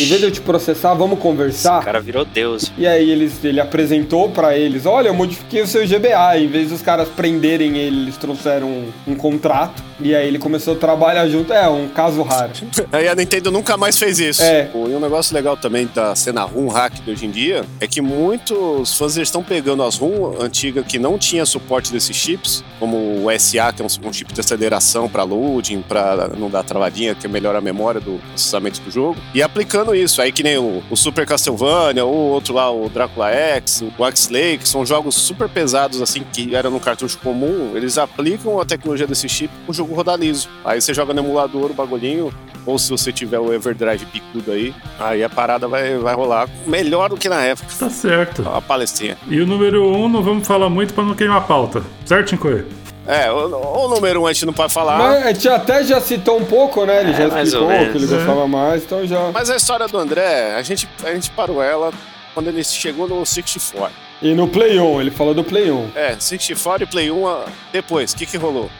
[0.00, 1.84] em vez de eu te processar, vamos O conversar.
[1.84, 2.70] cara virou Deus.
[2.78, 6.70] E aí eles, ele apresentou pra eles, olha, eu modifiquei o seu GBA, em vez
[6.70, 11.26] dos caras prenderem ele, eles trouxeram um, um contrato, e aí ele começou a trabalhar
[11.28, 12.52] junto, é, um caso raro.
[12.92, 14.42] Aí a Nintendo nunca mais fez isso.
[14.42, 14.70] É.
[14.72, 18.00] E um negócio legal também da cena ROM hack de hoje em dia é que
[18.00, 23.26] muitos fãs estão pegando as ROM antigas que não tinha suporte desses chips, como o
[23.38, 27.26] SA, que é um, um chip de aceleração para loading, para não dar travadinha, que
[27.26, 30.20] melhora a memória do processamento do jogo, e aplicando isso.
[30.20, 34.58] Aí que nem o, o Super Castlevania, ou outro lá, o Drácula X, o X-Lake,
[34.58, 39.06] que são jogos super pesados assim, que eram no cartucho comum, eles aplicam a tecnologia
[39.06, 40.48] desse chip pro jogo rodar liso.
[40.64, 42.32] Aí você joga no emulador o bagulhinho,
[42.66, 47.08] ou se você tiver o Everdrive picudo aí, aí a parada vai, vai rolar melhor
[47.08, 47.68] do que na época.
[47.78, 48.46] Tá certo.
[48.48, 49.16] A palestrinha.
[49.26, 51.82] E o número 1 um, não vamos falar muito pra não queimar a pauta.
[52.04, 52.66] Certo, Chincoio?
[53.08, 54.98] É, o, o número um a gente não pode falar.
[54.98, 57.00] Mas a gente até já citou um pouco, né?
[57.00, 59.30] Ele É, já explicou que ele gostava mais, então já.
[59.32, 61.90] Mas a história do André, a gente, a gente parou ela
[62.34, 63.90] quando ele chegou no 64.
[64.20, 65.92] E no Play 1, ele falou do Play 1.
[65.94, 68.12] É, 64 e Play 1 ah, depois.
[68.12, 68.70] O que que rolou?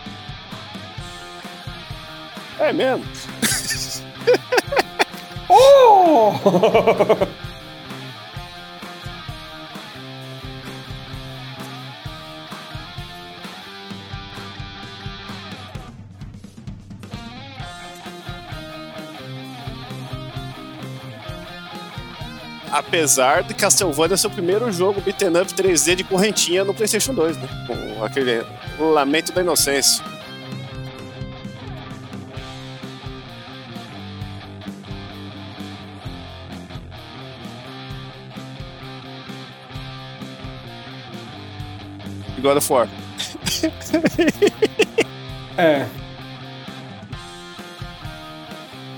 [2.61, 3.05] É mesmo?
[5.51, 6.33] Oh!
[22.71, 27.37] Apesar de Castlevania ser o primeiro jogo beat'em up 3D de correntinha no PlayStation 2,
[27.37, 27.49] né?
[27.67, 28.45] Com aquele
[28.79, 30.05] Lamento da Inocência.
[42.37, 42.89] E God of War.
[45.59, 45.87] é.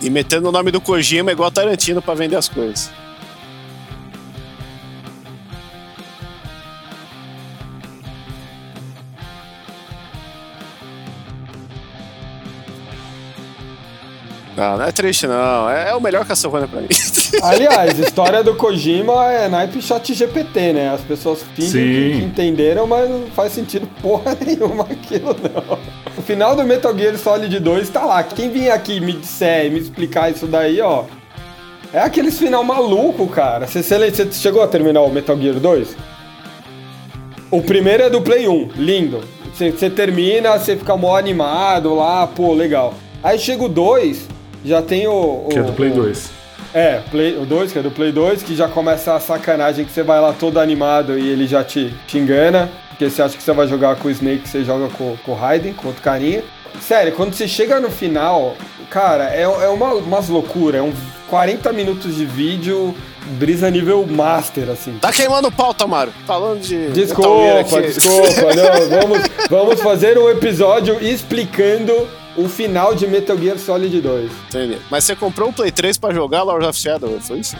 [0.02, 2.90] E metendo o nome do Kojima igual Tarantino pra vender as coisas.
[14.60, 15.70] Não, não é triste, não.
[15.70, 16.88] É, é o melhor Castlevania pra mim.
[17.42, 20.90] Aliás, história do Kojima é naipe chat GPT, né?
[20.90, 25.78] As pessoas fingem que, entenderam, mas não faz sentido porra nenhuma aquilo, não.
[26.14, 28.22] O final do Metal Gear Solid 2 tá lá.
[28.22, 31.04] Quem vir aqui me disser e me explicar isso daí, ó.
[31.90, 33.66] É aqueles final maluco, cara.
[33.66, 35.96] Você, você chegou a terminar o Metal Gear 2?
[37.50, 39.24] O primeiro é do Play 1, lindo.
[39.54, 42.92] Você termina, você fica mó animado lá, pô, legal.
[43.22, 44.28] Aí chega o 2,
[44.64, 45.46] já tem o.
[45.46, 46.30] o que é do Play 2.
[46.72, 49.90] É, Play, o 2, que é do Play 2, que já começa a sacanagem que
[49.90, 52.70] você vai lá todo animado e ele já te, te engana.
[52.90, 55.34] Porque você acha que você vai jogar com o Snake, você joga com, com o
[55.34, 56.44] Raiden, com outro carinha.
[56.80, 58.54] Sério, quando você chega no final,
[58.88, 60.80] cara, é, é uma, umas loucuras.
[60.80, 60.92] É um
[61.30, 62.94] 40 minutos de vídeo,
[63.38, 64.98] brisa nível master, assim.
[65.00, 66.12] Tá queimando pau, Tamaro.
[66.26, 66.90] Falando de.
[66.90, 68.52] Desculpa, desculpa.
[68.54, 74.30] Não, vamos, vamos fazer um episódio explicando o final de Metal Gear Solid 2.
[74.48, 74.78] Entendi.
[74.90, 77.56] Mas você comprou o Play 3 pra jogar Lords of Shadow, foi isso?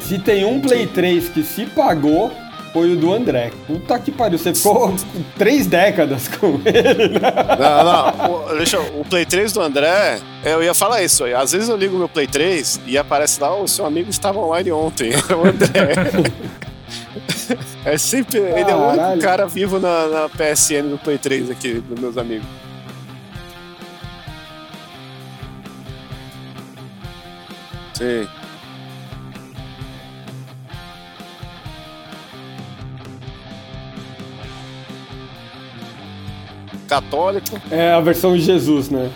[0.00, 2.32] Se tem um Play 3 que se pagou,
[2.72, 3.50] foi o do André.
[3.66, 4.94] Puta que pariu, você ficou
[5.36, 7.20] três décadas com ele, né?
[7.58, 8.46] Não, não.
[8.46, 11.24] O, deixa, o Play 3 do André, eu ia falar isso.
[11.24, 14.72] Às vezes eu ligo meu Play 3 e aparece lá, o seu amigo estava online
[14.72, 15.10] ontem.
[15.12, 15.94] É o André.
[17.84, 18.38] É sempre.
[18.38, 22.16] Ele é o único cara vivo na, na PSN do Play 3 aqui, dos meus
[22.16, 22.46] amigos.
[27.94, 28.39] Sim.
[36.90, 37.60] Católico.
[37.70, 39.08] É a versão de Jesus, né?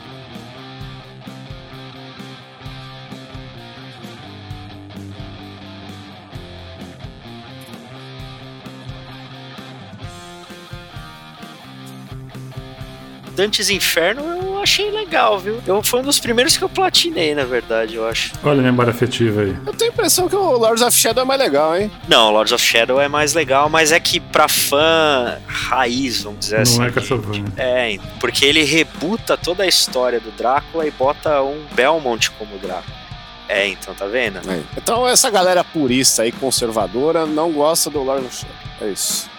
[13.35, 15.63] Dantes Inferno achei legal, viu?
[15.67, 18.33] Eu, foi um dos primeiros que eu platinei, na verdade, eu acho.
[18.43, 19.57] Olha a memória afetiva aí.
[19.67, 21.91] Eu tenho a impressão que o Lords of Shadow é mais legal, hein?
[22.09, 26.57] Não, Lords of Shadow é mais legal, mas é que pra fã raiz, vamos dizer
[26.57, 26.83] Não assim.
[26.85, 27.45] é Castlevania.
[27.57, 33.05] É, porque ele rebuta toda a história do Drácula e bota um Belmont como Drácula.
[33.49, 34.39] É, então, tá vendo?
[34.51, 34.61] É.
[34.77, 38.57] Então essa galera purista aí, conservadora, não gosta do Lords of Shadow.
[38.81, 39.31] É isso.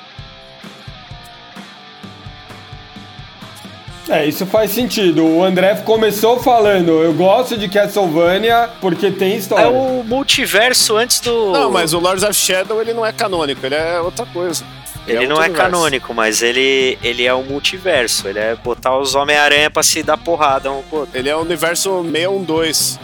[4.08, 5.26] É, isso faz sentido.
[5.26, 9.64] O André começou falando, eu gosto de Castlevania porque tem história.
[9.64, 11.52] É o multiverso antes do.
[11.52, 14.64] Não, mas o Lords of Shadow ele não é canônico, ele é outra coisa.
[15.08, 15.72] Ele, é não é universo.
[15.72, 18.28] canônico, mas ele, ele é o multiverso.
[18.28, 21.18] Ele é botar os Homem-Aranha pra se dar porrada um com o outro.
[21.18, 23.00] Ele é o universo 612.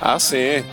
[0.00, 0.64] Ah, sim.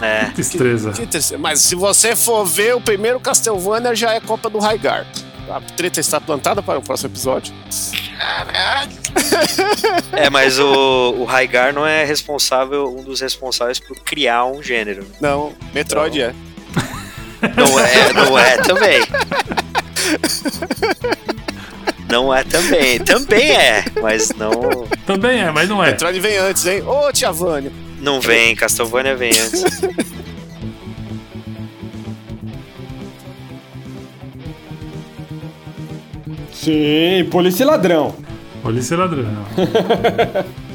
[0.00, 0.26] É.
[0.26, 0.92] Que destreza.
[0.92, 1.38] Que tristeza.
[1.38, 5.06] Mas se você for ver, o primeiro Castlevania já é Copa do Raigar.
[5.48, 7.52] A treta está plantada para o próximo episódio.
[10.12, 15.06] É, mas o, o Raigar não é responsável, um dos responsáveis por criar um gênero.
[15.20, 16.26] Não, Metroid Não.
[16.26, 16.34] é.
[17.56, 19.00] Não é, não é também.
[22.10, 22.98] Não é também.
[22.98, 24.50] Também é, mas não.
[25.06, 25.90] Também é, mas não é.
[25.90, 26.82] Metroid vem antes, hein?
[26.82, 27.72] Ô, Tia Vânia.
[28.00, 29.64] Não vem, Castlevania vem antes.
[36.52, 38.14] Sim, polícia e ladrão.
[38.62, 39.24] Polícia e ladrão.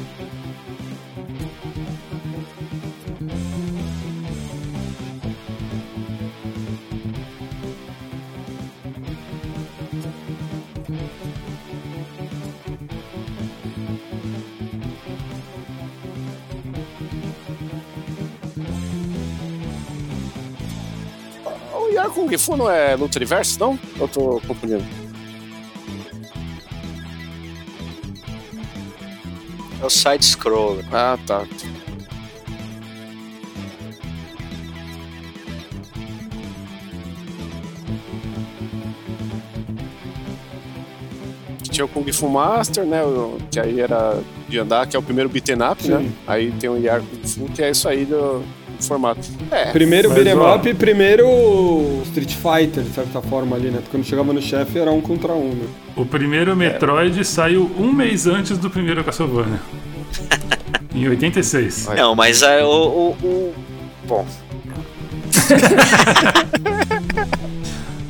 [22.26, 23.78] Kung Fu não é Luta Universo, não?
[24.00, 24.84] Eu tô confundindo.
[29.80, 30.84] É o side-scroller.
[30.92, 31.46] Ah, tá.
[41.70, 43.02] Tinha o Kung Fu Master, né?
[43.52, 46.00] Que aí era de andar, que é o primeiro beaten up, né?
[46.00, 46.12] Sim.
[46.26, 49.20] Aí tem o Yar Kung Fu, que é isso aí do, do formato.
[49.50, 51.26] É, Primeiro beat'em up, primeiro
[52.06, 53.80] Street Fighter, de certa forma ali, né?
[53.90, 55.66] Quando chegava no chefe era um contra um, né?
[55.96, 59.60] O primeiro Metroid saiu um mês antes do primeiro Castlevania.
[60.94, 61.86] em 86.
[61.86, 61.96] Vai.
[61.96, 63.54] Não, mas é, o, o, o-
[64.06, 64.24] Bom,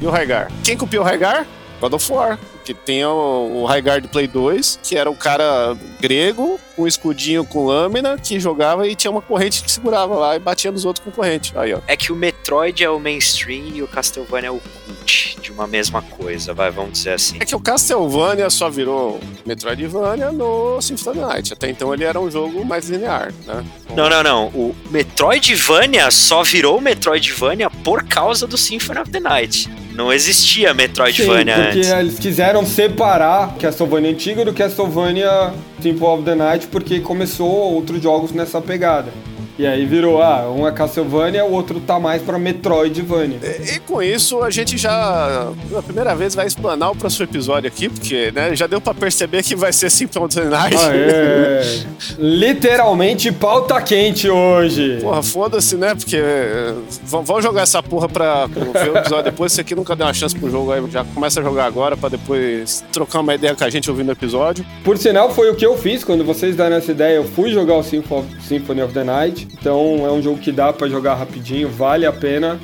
[0.01, 0.51] E o Raigar?
[0.63, 1.47] Quem copiou o Raigar?
[1.81, 6.59] God of War, que tem o, o Highguard Play 2, que era um cara grego,
[6.75, 10.39] com um escudinho com lâmina, que jogava e tinha uma corrente que segurava lá e
[10.39, 11.53] batia nos outros com corrente.
[11.57, 11.81] Aí, ó.
[11.87, 15.67] É que o Metroid é o mainstream e o Castlevania é o cult de uma
[15.67, 17.37] mesma coisa, vai, vamos dizer assim.
[17.41, 21.53] É que o Castlevania só virou Metroidvania no Symphony of the Night.
[21.53, 23.65] Até então ele era um jogo mais linear, né?
[23.95, 24.47] Não, não, não.
[24.49, 29.71] O Metroidvania só virou Metroidvania por causa do Symphony of the Night.
[29.97, 31.91] Não existia Metroidvania Sim, porque antes.
[31.91, 38.31] eles quiseram separar Castlevania antigo do Castlevania Symphony of the Night, porque começou outros jogos
[38.31, 39.11] nessa pegada.
[39.59, 43.39] E aí virou, ah, um é Castlevania, o outro tá mais pra Metroidvania.
[43.43, 47.67] E, e com isso a gente já, pela primeira vez, vai explanar o próximo episódio
[47.67, 50.77] aqui, porque né, já deu pra perceber que vai ser Symphony of the Night.
[50.77, 51.83] Ah, é.
[52.19, 54.99] Literalmente pauta quente hoje.
[55.01, 55.95] Porra, foda-se, né?
[55.95, 59.53] Porque é, vão jogar essa porra pra ver o episódio depois.
[59.53, 62.09] Você aqui nunca deu uma chance pro jogo, aí já começa a jogar agora pra
[62.09, 64.65] depois trocar uma ideia com a gente ouvindo o episódio.
[64.85, 67.17] Por sinal, foi o que eu fiz quando vocês deram essa ideia.
[67.17, 69.46] Eu fui jogar o Sympho- Symphony of the Night.
[69.53, 72.59] Então é um jogo que dá pra jogar rapidinho, vale a pena.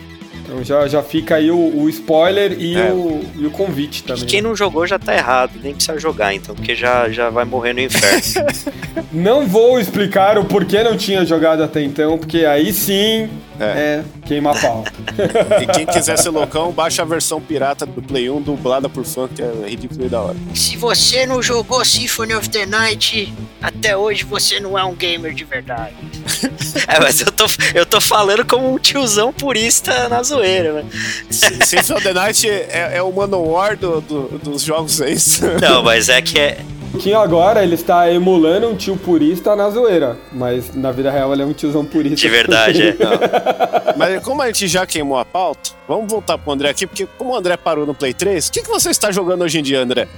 [0.44, 2.90] Então já, já fica aí o, o spoiler e, É.
[2.92, 4.24] o, e o convite também.
[4.26, 7.72] quem não jogou já tá errado, nem precisa jogar então, porque já, já vai morrer
[7.72, 8.20] no inferno.
[9.12, 13.28] Não vou explicar o porquê não tinha jogado até então, porque aí sim
[13.61, 13.64] É.
[13.64, 14.84] é, queima a pau.
[15.62, 19.28] E quem quiser ser loucão, baixa a versão pirata do Play 1 dublada por fã,
[19.28, 20.36] que é ridículo e da hora.
[20.55, 25.34] Se você não jogou Symphony of the Night, até hoje você não é um gamer
[25.34, 25.94] de verdade.
[26.88, 27.44] é, mas eu tô,
[27.74, 30.84] eu tô falando como um tiozão purista na zoeira, né?
[31.30, 35.42] Symphony of the Night é, é o Manowar do, do- dos jogos, é isso?
[35.61, 36.59] Não, mas é que é.
[36.95, 41.32] O Kim agora ele está emulando um tio purista na zoeira, mas na vida real
[41.32, 42.16] ele é um tiozão purista.
[42.16, 42.97] De verdade, é.
[43.97, 47.32] Mas como a gente já queimou a pauta, vamos voltar pro André aqui, porque como
[47.32, 49.80] o André parou no Play 3, o que, que você está jogando hoje em dia,
[49.80, 50.09] André?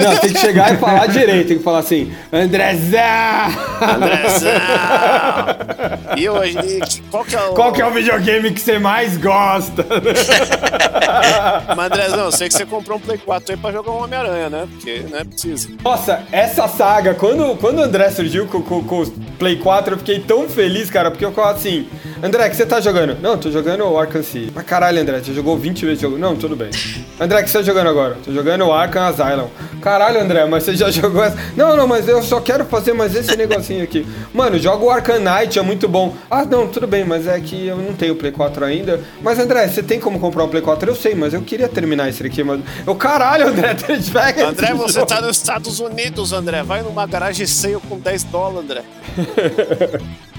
[0.00, 3.00] Não, tem que chegar e falar direito, tem que falar assim, Andrezão!
[3.82, 4.50] Andrezão!
[6.16, 7.52] E hoje, e que- qual que é o...
[7.54, 9.84] Qual que é o videogame que você mais gosta?
[11.76, 14.48] Mas, Andrezão, eu sei que você comprou um Play 4 aí pra jogar um Homem-Aranha,
[14.48, 14.68] né?
[14.70, 15.68] Porque, né, precisa.
[15.82, 20.20] Nossa, essa saga, quando, quando o André surgiu com, com, o Play 4, eu fiquei
[20.20, 21.86] tão feliz, cara, porque eu falo assim,
[22.22, 23.16] André, que você tá jogando?
[23.20, 24.50] Não, tô jogando o Arkham City.
[24.54, 26.18] Mas caralho, André, você jogou 20 vezes o jogo.
[26.18, 26.70] Não, tudo bem.
[27.20, 28.16] André, que você tá jogando agora?
[28.24, 29.48] Tô jogando o Arkham Asylum.
[29.82, 31.36] Caralho, André, mas você já jogou essa?
[31.56, 34.06] Não, não, mas eu só quero fazer mais esse negocinho aqui.
[34.32, 36.14] Mano, joga o Arkham Knight, é muito bom.
[36.30, 39.00] Ah, não, tudo bem, mas é que eu não tenho o Play 4 ainda.
[39.22, 40.90] Mas, André, você tem como comprar um Play 4?
[40.90, 42.60] Eu sei, mas eu queria terminar esse aqui, mas...
[42.86, 43.74] Eu, caralho, André,
[44.12, 45.06] pega André, esse você jogo.
[45.06, 46.62] tá nos Estados Unidos, André.
[46.62, 48.82] Vai numa garagem sale com 10 dólares, André.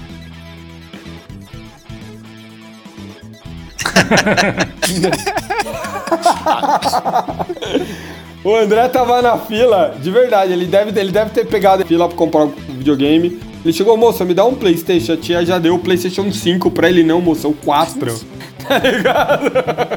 [8.44, 12.08] O André tava na fila, de verdade, ele deve, ele deve ter pegado a fila
[12.08, 13.40] pra comprar um videogame.
[13.64, 15.12] Ele chegou, moça, me dá um Playstation.
[15.12, 18.18] A tia já deu o Playstation 5 pra ele, não, moça, o 4.
[18.66, 19.50] tá ligado?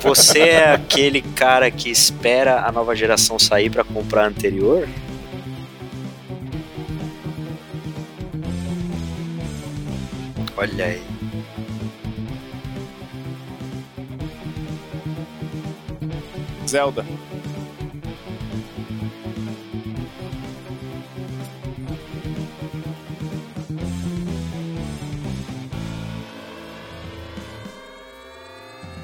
[0.03, 4.87] Você é aquele cara que espera a nova geração sair pra comprar a anterior?
[10.57, 11.10] Olha aí.
[16.71, 17.05] Zelda.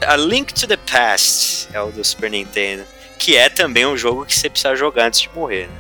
[0.01, 2.86] A Link to the Past é o do Super Nintendo,
[3.20, 5.68] que é também um jogo que você precisa jogar antes de morrer.
[5.68, 5.76] Né?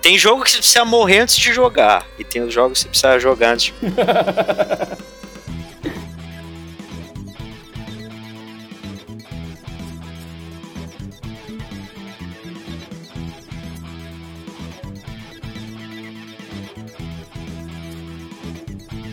[0.00, 2.88] Tem jogo que você precisa morrer antes de jogar, e tem os jogos que você
[2.88, 3.74] precisa jogar antes de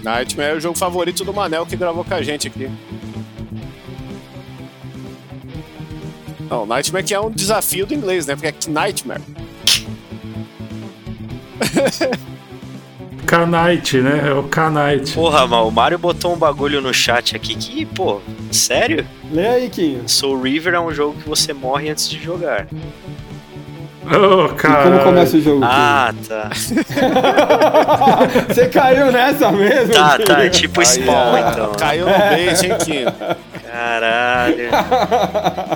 [0.07, 2.71] Nightmare é o jogo favorito do Manel que gravou com a gente aqui.
[6.49, 8.33] Não, Nightmare que é um desafio do inglês, né?
[8.33, 9.21] Porque é Nightmare.
[13.27, 14.29] K-Night, né?
[14.29, 15.11] É o K-Night.
[15.11, 19.05] Porra, mano, o Mario botou um bagulho no chat aqui que, pô, sério?
[19.29, 20.07] Lê aí, Kim.
[20.07, 22.65] Soul River é um jogo que você morre antes de jogar.
[24.09, 25.61] Ô, E como começa o jogo?
[25.63, 26.49] Ah, tá.
[28.47, 29.93] Você caiu nessa mesmo?
[29.93, 30.25] Tá, Kim?
[30.25, 31.71] tá, é tipo Spawn, então.
[31.73, 33.05] Caiu no bait, hein, Kim?
[33.69, 34.69] Caralho.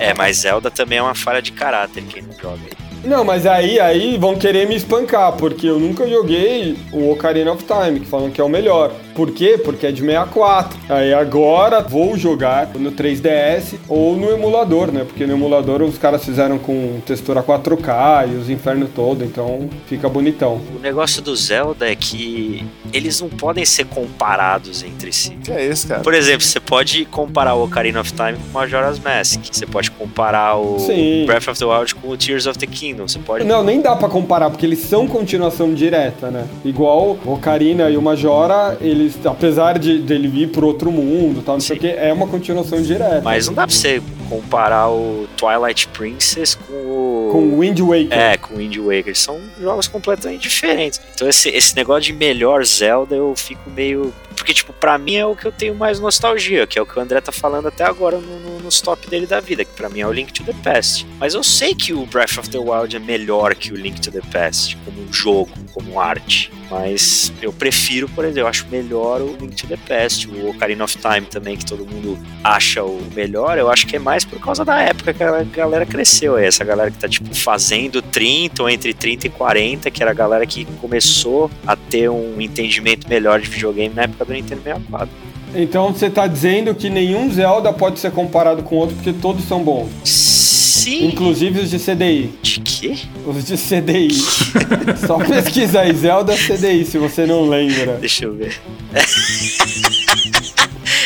[0.00, 2.81] É, mas Zelda também é uma falha de caráter, quem não joga aí.
[3.04, 7.64] Não, mas aí, aí vão querer me espancar, porque eu nunca joguei o Ocarina of
[7.64, 8.92] Time, que falam que é o melhor.
[9.14, 9.60] Por quê?
[9.62, 10.78] Porque é de 64.
[10.88, 15.04] Aí agora vou jogar no 3DS ou no emulador, né?
[15.04, 20.08] Porque no emulador os caras fizeram com textura 4K e os infernos todo, então fica
[20.08, 20.60] bonitão.
[20.74, 25.36] O negócio do Zelda é que eles não podem ser comparados entre si.
[25.44, 26.00] Que é isso, cara?
[26.00, 29.40] Por exemplo, você pode comparar o Ocarina of Time com o Majora's Mask.
[29.50, 31.24] Você pode comparar o Sim.
[31.26, 32.91] Breath of the Wild com o Tears of the Kingdom.
[32.96, 33.44] Você pode.
[33.44, 36.46] Não, nem dá pra comparar, porque eles são continuação direta, né?
[36.64, 41.54] Igual o Ocarina e o Majora, eles, apesar de dele vir pro outro mundo, tal,
[41.56, 43.20] não sei o que, é uma continuação direta.
[43.22, 47.28] Mas não dá pra você comparar o Twilight Princess com o.
[47.32, 48.12] Com o Wind Waker.
[48.12, 49.16] É, com o Wind Waker.
[49.16, 51.00] São jogos completamente diferentes.
[51.14, 54.12] Então esse, esse negócio de melhor Zelda eu fico meio.
[54.42, 56.98] Porque, tipo, pra mim é o que eu tenho mais nostalgia, que é o que
[56.98, 59.88] o André tá falando até agora no, no, nos top dele da vida, que pra
[59.88, 61.06] mim é o Link to the Past.
[61.20, 64.10] Mas eu sei que o Breath of the Wild é melhor que o Link to
[64.10, 66.50] the Past, como um jogo, como arte.
[66.68, 70.82] Mas eu prefiro, por exemplo, eu acho melhor o Link to the Past, o Ocarina
[70.82, 74.40] of Time também, que todo mundo acha o melhor, eu acho que é mais por
[74.40, 76.36] causa da época que a galera cresceu.
[76.36, 80.14] Essa galera que tá, tipo, fazendo 30 ou entre 30 e 40, que era a
[80.14, 85.08] galera que começou a ter um entendimento melhor de videogame na época do Nintendo 64.
[85.54, 89.62] Então você tá dizendo que nenhum Zelda pode ser comparado com outro, porque todos são
[89.62, 89.90] bons.
[90.04, 91.06] Sim.
[91.06, 92.32] Inclusive os de CDI.
[92.42, 92.96] De quê?
[93.26, 94.10] Os de CDI.
[95.06, 97.98] Só pesquisa aí, Zelda CDI, se você não lembra.
[97.98, 98.58] Deixa eu ver.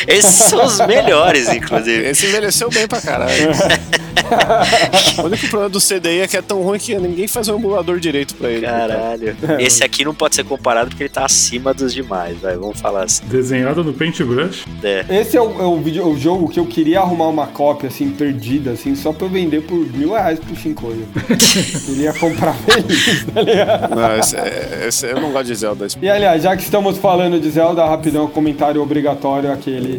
[0.07, 2.07] Esses são os melhores, inclusive.
[2.09, 3.51] Esse envelheceu bem pra caralho.
[5.19, 7.99] o único problema do CDI é que é tão ruim que ninguém faz um emulador
[7.99, 8.65] direito pra ele.
[8.65, 9.35] Caralho.
[9.59, 12.55] Esse aqui não pode ser comparado porque ele tá acima dos demais, vai.
[12.55, 13.23] Vamos falar assim.
[13.25, 14.65] Desenhado no Paintbrush.
[14.83, 15.05] É.
[15.09, 18.09] Esse é o, é o vídeo, o jogo que eu queria arrumar uma cópia, assim,
[18.09, 21.07] perdida, assim, só pra eu vender por mil reais pro Shinkoio.
[21.85, 23.95] queria comprar feliz, tá ligado?
[23.95, 25.87] Não, esse, é- esse- eu não gosto de Zelda.
[26.01, 29.96] E aliás, já que estamos falando de Zelda, rapidão, comentário obrigatório aquele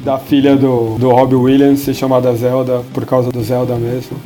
[0.00, 4.18] da filha do, do Robbie Williams ser chamada Zelda por causa do Zelda mesmo.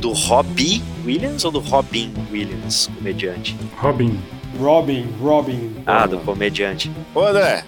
[0.00, 3.56] Do Robbie Williams ou do Robin Williams, comediante?
[3.76, 4.18] Robin.
[4.58, 5.70] Robin, Robin.
[5.86, 6.90] Ah, do comediante.
[7.14, 7.64] Ô, André,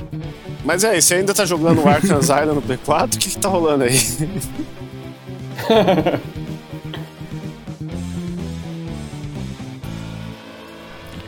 [0.64, 3.04] mas aí, você ainda tá jogando o Arkham Island no P4?
[3.04, 3.98] O que que tá rolando aí?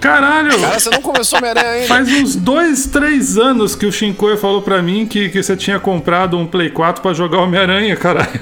[0.07, 0.61] Caralho!
[0.61, 1.87] Cara, você não começou Homem-Aranha ainda.
[1.87, 5.79] Faz uns dois, três anos que o Shinkoio falou pra mim que, que você tinha
[5.81, 8.41] comprado um Play 4 pra jogar Homem-Aranha, caralho.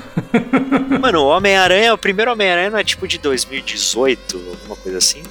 [1.00, 5.22] Mano, o Homem-Aranha, o primeiro Homem-Aranha não é tipo de 2018, alguma coisa assim?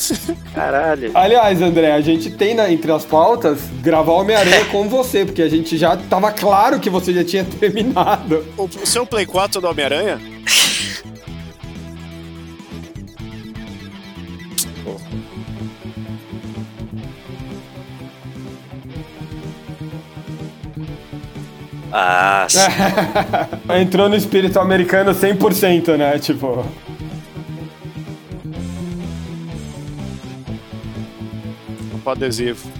[0.54, 1.10] Caralho.
[1.14, 5.48] Aliás, André, a gente tem na- entre as pautas gravar Homem-Aranha com você, porque a
[5.48, 8.44] gente já tava claro que você já tinha terminado.
[8.56, 10.18] O, o seu Play 4 do Homem-Aranha?
[21.92, 22.58] Ah, sim.
[23.80, 26.18] Entrou no espírito americano 100%, né?
[26.18, 26.64] Tipo.
[32.04, 32.79] O adesivo.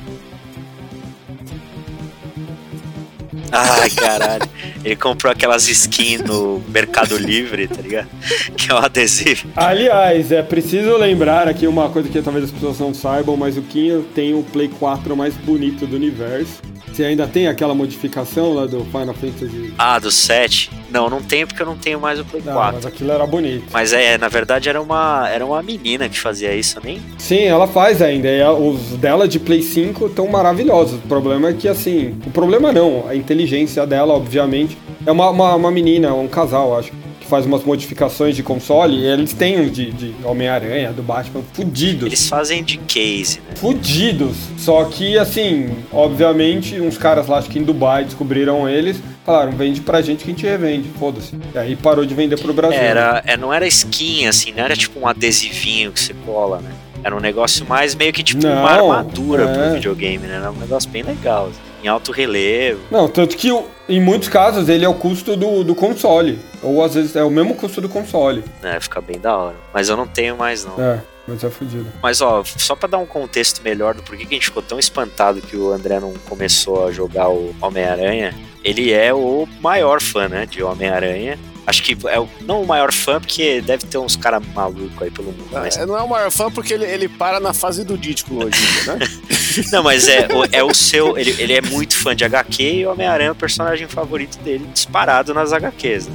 [3.53, 4.49] Ai, caralho.
[4.85, 8.09] Ele comprou aquelas skins no Mercado Livre, tá ligado?
[8.57, 9.49] Que é um adesivo.
[9.57, 13.63] Aliás, é preciso lembrar aqui uma coisa que talvez as pessoas não saibam, mas o
[13.63, 16.63] Kinho tem o Play 4 mais bonito do universo.
[16.87, 19.75] Você ainda tem aquela modificação lá do Final Fantasy?
[19.79, 20.71] Ah, do 7?
[20.91, 22.75] Não, não tenho porque eu não tenho mais o Play Não, 4.
[22.77, 23.65] mas aquilo era bonito.
[23.73, 27.01] Mas é, na verdade era uma, era uma menina que fazia isso, nem.
[27.19, 28.29] Sim, ela faz ainda.
[28.29, 30.99] E a- os dela de Play 5 estão maravilhosos.
[30.99, 32.19] O problema é que, assim.
[32.27, 34.77] O problema não, a inteligência dela, obviamente.
[35.07, 36.93] É uma, uma, uma menina, um casal, acho.
[37.31, 38.97] Faz umas modificações de console.
[38.97, 42.07] E eles têm de, de Homem-Aranha, do Batman, fudidos.
[42.07, 43.55] Eles fazem de case, né?
[43.55, 44.37] fudidos.
[44.59, 49.81] Só que, assim, obviamente, uns caras lá, acho que em Dubai, descobriram eles, falaram, vende
[49.81, 51.37] pra gente que a gente revende, foda-se.
[51.55, 52.77] E aí parou de vender pro Brasil.
[52.81, 56.71] Era, é, não era skin, assim, não era tipo um adesivinho que você cola, né?
[57.03, 59.47] Era um negócio mais meio que tipo uma Não, armadura é.
[59.47, 60.35] pro videogame, né?
[60.37, 62.81] Era um negócio bem legal, assim, em alto relevo.
[62.91, 63.49] Não, tanto que
[63.89, 66.39] em muitos casos ele é o custo do, do console.
[66.63, 68.45] Ou às vezes é o mesmo custo do console.
[68.63, 68.79] né?
[68.81, 69.57] Fica bem da hora.
[69.73, 70.81] Mas eu não tenho mais, não.
[70.83, 71.87] É, mas é fudido.
[72.03, 74.79] Mas ó, só pra dar um contexto melhor do porquê que a gente ficou tão
[74.79, 80.29] espantado que o André não começou a jogar o Homem-Aranha, ele é o maior fã,
[80.29, 81.39] né, de Homem-Aranha.
[81.67, 85.11] Acho que é o, não o maior fã, porque deve ter uns caras malucos aí
[85.11, 85.47] pelo mundo.
[85.53, 85.77] Não, mas...
[85.77, 88.59] É, não é o maior fã porque ele, ele para na fase do Dítico hoje,
[88.87, 88.99] né?
[89.71, 91.17] não, mas é, é o seu.
[91.17, 94.67] Ele, ele é muito fã de HQ e o Homem-Aranha é o personagem favorito dele,
[94.73, 96.09] disparado nas HQs.
[96.09, 96.15] Né?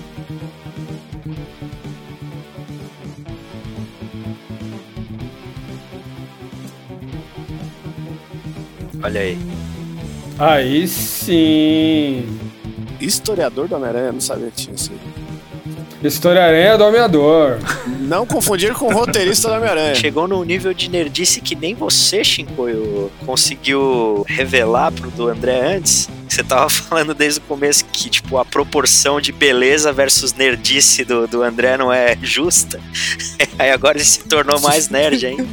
[9.01, 9.64] Olha aí.
[10.37, 12.25] Aí sim.
[12.99, 15.15] Historiador do Homem-Aranha, não sabia que tinha isso aí.
[16.03, 17.57] História-aranha do Ameador.
[18.01, 19.95] Não confundir com o roteirista do Homem-Aranha.
[19.95, 26.07] Chegou num nível de nerdice que nem você, Shinkoio, conseguiu revelar pro do André antes.
[26.29, 31.27] Você tava falando desde o começo que, tipo, a proporção de beleza versus nerdice do,
[31.27, 32.79] do André não é justa.
[33.57, 35.47] Aí agora ele se tornou mais nerd ainda.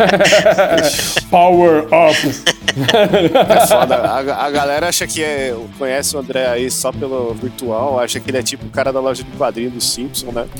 [1.30, 2.57] Power up.
[3.48, 3.96] É foda.
[3.96, 8.30] A, a galera acha que é, conhece o André aí só pelo virtual, acha que
[8.30, 10.46] ele é tipo o cara da loja de quadrinhos do Simpson, né?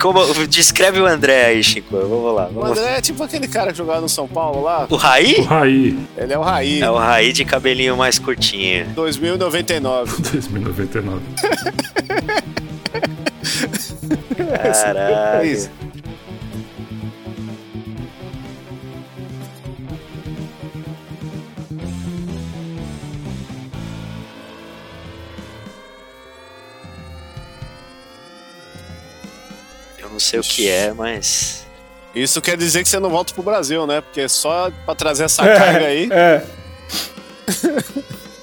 [0.00, 1.96] Como, descreve o André aí, Chico.
[1.96, 2.46] Vamos lá.
[2.46, 2.68] O Vamos lá.
[2.70, 4.86] André é tipo aquele cara que jogava no São Paulo lá.
[4.88, 5.36] O Raí?
[5.38, 8.86] O Raí, Ele é o Raí, É o Raí de cabelinho mais curtinho.
[8.94, 10.22] 2099.
[10.32, 11.20] 2099.
[14.38, 15.46] É Caralho.
[15.46, 15.70] isso.
[30.16, 31.66] Não sei o que é, mas.
[32.14, 34.00] Isso quer dizer que você não volta pro Brasil, né?
[34.00, 36.08] Porque só pra trazer essa carga aí.
[36.10, 36.42] É.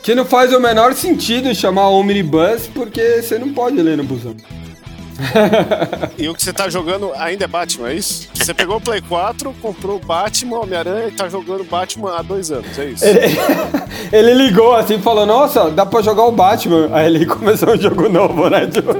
[0.04, 4.36] que não faz o menor sentido chamar Omnibus porque você não pode ler no busão.
[6.18, 8.28] E o que você tá jogando ainda é Batman, é isso?
[8.34, 12.52] Você pegou o Play 4, comprou o Batman, Homem-Aranha e tá jogando Batman há dois
[12.52, 13.06] anos, é isso?
[13.06, 13.20] Ele,
[14.12, 16.90] ele ligou assim e falou: Nossa, dá pra jogar o Batman.
[16.92, 18.68] Aí ele começou um jogo novo, né?
[18.68, 18.92] Tipo,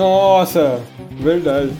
[0.00, 0.80] Nossa,
[1.10, 1.72] verdade.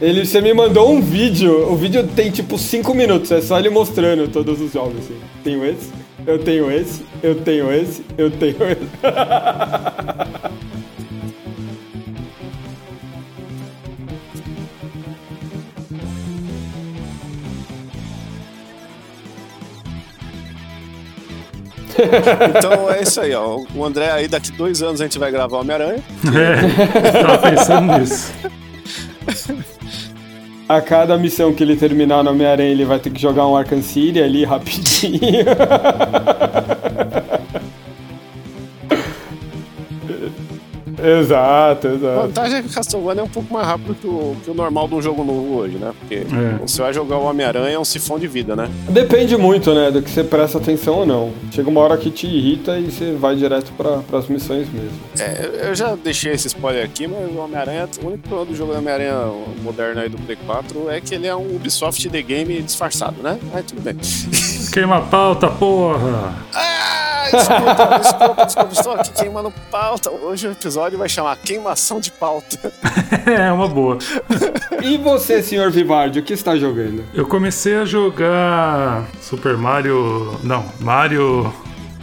[0.00, 1.70] Ele, você me mandou um vídeo.
[1.70, 3.30] O vídeo tem tipo 5 minutos.
[3.30, 4.96] É só ele mostrando todos os jogos.
[5.00, 5.20] Assim.
[5.44, 5.92] Tenho esse,
[6.26, 8.88] eu tenho esse, eu tenho esse, eu tenho esse.
[22.56, 23.60] Então é isso aí, ó.
[23.74, 26.02] O André aí, daqui dois anos a gente vai gravar Homem-Aranha.
[26.32, 28.32] É, tava pensando nisso.
[30.68, 33.82] A cada missão que ele terminar no Homem-Aranha, ele vai ter que jogar um Arkham
[33.82, 35.20] City ali rapidinho.
[41.02, 42.20] exato, A exato.
[42.22, 44.88] vantagem é que o Castlevania é um pouco mais rápido que o, que o normal
[44.88, 45.92] de um jogo novo hoje, né?
[45.98, 46.58] Porque É.
[46.60, 48.70] você vai jogar o Homem-Aranha é um sifão de vida, né?
[48.88, 51.32] Depende muito, né, do que você presta atenção ou não.
[51.50, 54.92] Chega uma hora que te irrita e você vai direto para as missões mesmo.
[55.18, 58.56] É, eu- eu já deixei esse spoiler aqui, mas o Homem-Aranha, o único problema do
[58.56, 59.14] jogo do Homem-Aranha
[59.62, 63.38] moderno aí do Play 4 é que ele é um Ubisoft The Game disfarçado, né?
[63.54, 63.96] Aí tudo bem.
[64.72, 66.34] Queima a pauta, porra!
[66.54, 70.10] Ah, desculpa, desculpa, desculpa, estou aqui queimando pauta.
[70.10, 72.72] Hoje o episódio vai chamar Queimação de Pauta.
[73.24, 73.98] É, uma boa.
[74.82, 77.04] E você, senhor Vivardi, o que está jogando?
[77.14, 80.38] Eu comecei a jogar Super Mario.
[80.42, 81.52] Não, Mario.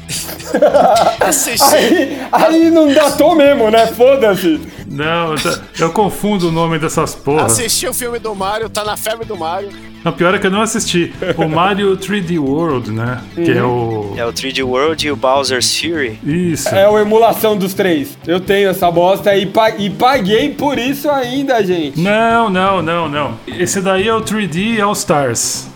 [1.20, 1.76] Assisti.
[1.76, 3.88] Aí, aí não datou mesmo, né?
[3.88, 4.62] Foda-se.
[4.90, 5.38] Não, eu
[5.80, 7.52] eu confundo o nome dessas porras.
[7.54, 9.70] Assisti o filme do Mario, tá na febre do Mario.
[10.04, 11.14] Não, pior é que eu não assisti.
[11.38, 13.22] O Mario 3D World, né?
[13.36, 14.14] Que é o.
[14.16, 16.18] É o 3D World e o Bowser's Fury.
[16.24, 16.70] Isso.
[16.70, 18.18] É a emulação dos três.
[18.26, 22.00] Eu tenho essa bosta e, pa- e paguei por isso ainda, gente.
[22.00, 23.38] Não, não, não, não.
[23.46, 25.68] Esse daí é o 3D All Stars.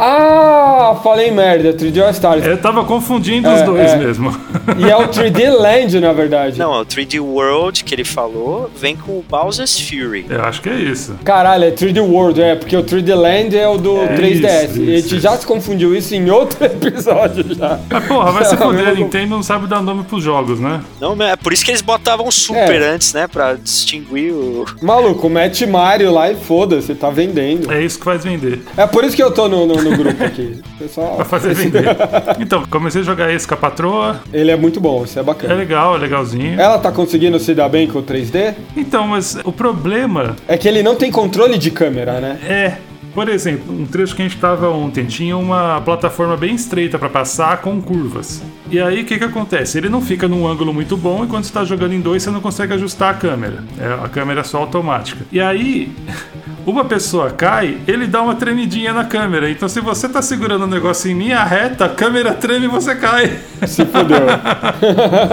[0.00, 2.46] Ah, falei merda, 3D All Stars.
[2.46, 3.96] Eu tava confundindo É, os dois é.
[3.96, 4.34] mesmo.
[4.78, 6.58] E é o 3D Land, na verdade.
[6.58, 10.26] Não, é o 3D World que ele falou, vem com o Bowser's Fury.
[10.30, 11.16] Eu acho que é isso.
[11.24, 14.70] Caralho, é 3D World, é, porque o 3D Land é o do 3DS.
[14.70, 17.80] isso, e a gente já se confundiu isso em outro episódio já.
[17.90, 20.60] Mas porra, vai se Não, foder, a não- Nintendo não sabe dar nome pros jogos,
[20.60, 20.80] né?
[21.00, 22.90] Não, é por isso que eles botavam Super É.
[22.90, 23.26] antes, né?
[23.26, 24.64] Pra distinguir o.
[24.80, 27.72] Maluco, mete Mario lá e foda-se, tá vendendo.
[27.72, 28.62] É isso que faz vender.
[28.76, 30.60] É por isso que eu tô no, no, no grupo aqui.
[30.78, 31.84] Pessoal, Pra fazer vender.
[32.40, 34.20] Então, comecei a jogar esse com a patroa.
[34.32, 35.54] ele é muito bom, isso é É bacana.
[35.54, 36.60] legal, é legalzinho.
[36.60, 38.54] Ela tá conseguindo se dar bem com o 3D?
[38.76, 42.38] Então, mas o problema É que ele não tem controle de câmera, né?
[42.46, 42.76] é.
[43.14, 47.08] Por exemplo, um trecho que a gente tava ontem tinha uma plataforma bem estreita pra
[47.08, 48.40] passar com curvas.
[48.70, 49.76] E aí o que que acontece?
[49.76, 52.30] Ele não fica num ângulo muito bom e quando você tá jogando em dois você
[52.30, 53.64] não consegue ajustar a câmera.
[53.80, 55.24] É, a câmera é só automática.
[55.32, 55.90] E aí
[56.66, 59.50] uma pessoa cai, ele dá uma tremidinha na câmera.
[59.50, 62.94] Então se você tá segurando o negócio em linha reta, a câmera treme e você
[62.94, 63.38] cai.
[63.66, 64.26] Se fodeu.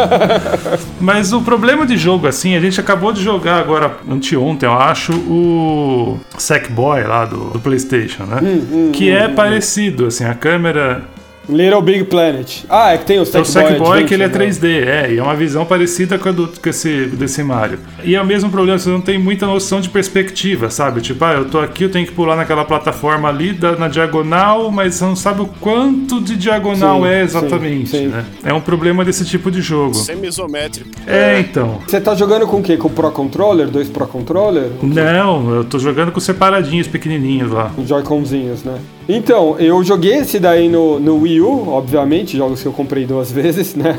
[0.99, 5.13] Mas o problema de jogo, assim, a gente acabou de jogar agora, anteontem, eu acho,
[5.13, 8.39] o Sackboy lá do, do PlayStation, né?
[8.93, 11.03] que é parecido, assim, a câmera
[11.47, 12.63] Little Big Planet.
[12.69, 14.81] Ah, é que tem o É o Sackboy Sackboy que ele é Adventure, né?
[14.81, 17.79] 3D, é, e é uma visão parecida com a do, com esse, desse Mario.
[18.03, 21.01] E é o mesmo problema, você não tem muita noção de perspectiva, sabe?
[21.01, 24.71] Tipo, ah, eu tô aqui, eu tenho que pular naquela plataforma ali da- na diagonal,
[24.71, 28.07] mas você não sabe o quanto de diagonal Sim, é sim, exatamente, sim.
[28.07, 28.25] né?
[28.43, 29.93] É um problema desse tipo de jogo.
[29.93, 30.89] Semi-isométrico.
[31.07, 31.79] É, então.
[31.87, 32.77] Você tá jogando com o quê?
[32.77, 33.67] Com o Pro Controller?
[33.67, 34.69] Dois Pro Controller?
[34.81, 37.71] Não, eu tô jogando com separadinhos pequenininhos lá.
[37.77, 38.75] Os Joy-Conzinhos, né?
[39.07, 43.29] Então, eu joguei esse daí no, no Wii U, obviamente, jogos que eu comprei duas
[43.31, 43.97] vezes, né?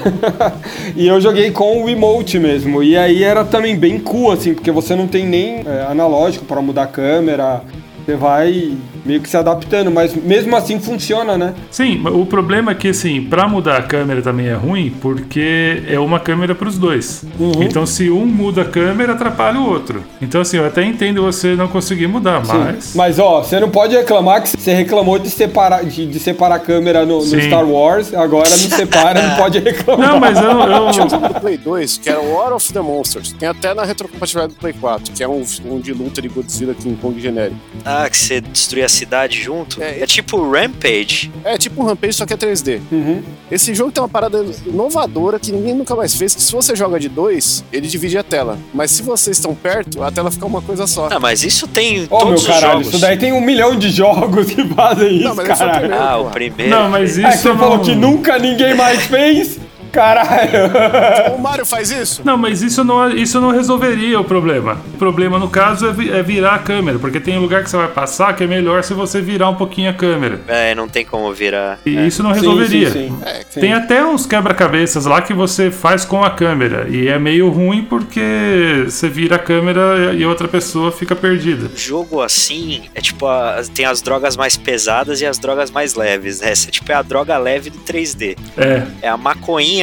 [0.97, 2.83] e eu joguei com o Emote mesmo.
[2.83, 6.61] E aí era também bem cool, assim, porque você não tem nem é, analógico para
[6.61, 7.63] mudar a câmera.
[8.07, 8.73] Você vai
[9.05, 11.55] meio que se adaptando, mas mesmo assim funciona, né?
[11.73, 15.99] Sim, o problema é que, assim, pra mudar a câmera também é ruim, porque é
[15.99, 17.25] uma câmera pros dois.
[17.39, 17.63] Uhum.
[17.63, 20.05] Então, se um muda a câmera, atrapalha o outro.
[20.23, 22.95] Então, assim, eu até entendo você não conseguir mudar, mas.
[22.95, 26.61] Mas ó, você não pode reclamar que você reclamou de separar, de, de separar a
[26.61, 27.41] câmera no, no Sim.
[27.41, 30.09] Star Wars, agora não separa, não pode reclamar.
[30.09, 32.73] Não, mas eu, eu, Tinha um jogo do Play 2, que era o War of
[32.73, 33.33] the Monsters.
[33.33, 36.75] Tem até na retrocompatibilidade do Play 4, que é um, um de luta de Godzilla
[36.75, 37.57] King Kong genérico.
[37.85, 39.83] Ah, que você destruir a cidade junto.
[39.83, 41.31] É, É, tipo Rampage.
[41.45, 42.81] É tipo Rampage, só que é 3D.
[42.93, 43.23] Uhum.
[43.51, 46.99] Esse jogo tem uma parada inovadora que ninguém nunca mais fez, que se você joga
[46.99, 48.59] de dois, ele divide a tela.
[48.75, 51.09] Mas se vocês estão perto, a tela fica uma coisa só.
[51.11, 52.89] Ah, mas isso tem em meu todos os caralho, jogos.
[52.89, 55.79] isso daí tem um milhão de jogos que fazem isso, Não, mas é o caralho.
[55.81, 56.03] primeiro.
[56.05, 56.71] Ah, o primeiro.
[56.71, 57.59] Não, mas isso É que você não...
[57.59, 59.59] falou que nunca ninguém mais fez?
[59.97, 61.35] Caralho.
[61.37, 62.23] O Mario faz isso?
[62.25, 64.79] Não, mas isso não, isso não resolveria o problema.
[64.95, 67.77] O problema, no caso, é, vi- é virar a câmera, porque tem lugar que você
[67.77, 70.41] vai passar que é melhor se você virar um pouquinho a câmera.
[70.49, 71.79] É, não tem como virar.
[71.87, 72.07] E É.
[72.07, 72.91] isso não resolveria.
[72.91, 73.19] Sim, sim, sim.
[73.25, 73.61] É, Sim.
[73.61, 76.87] Tem até uns quebra-cabeças lá que você faz com a câmera.
[76.91, 81.71] E é meio ruim porque você vira a câmera e outra pessoa fica perdida.
[81.75, 86.41] Jogo assim é tipo a- tem as drogas mais pesadas e as drogas mais leves,
[86.41, 86.51] né?
[86.51, 88.37] Essa tipo é a droga leve do 3D.
[88.57, 89.17] É, É a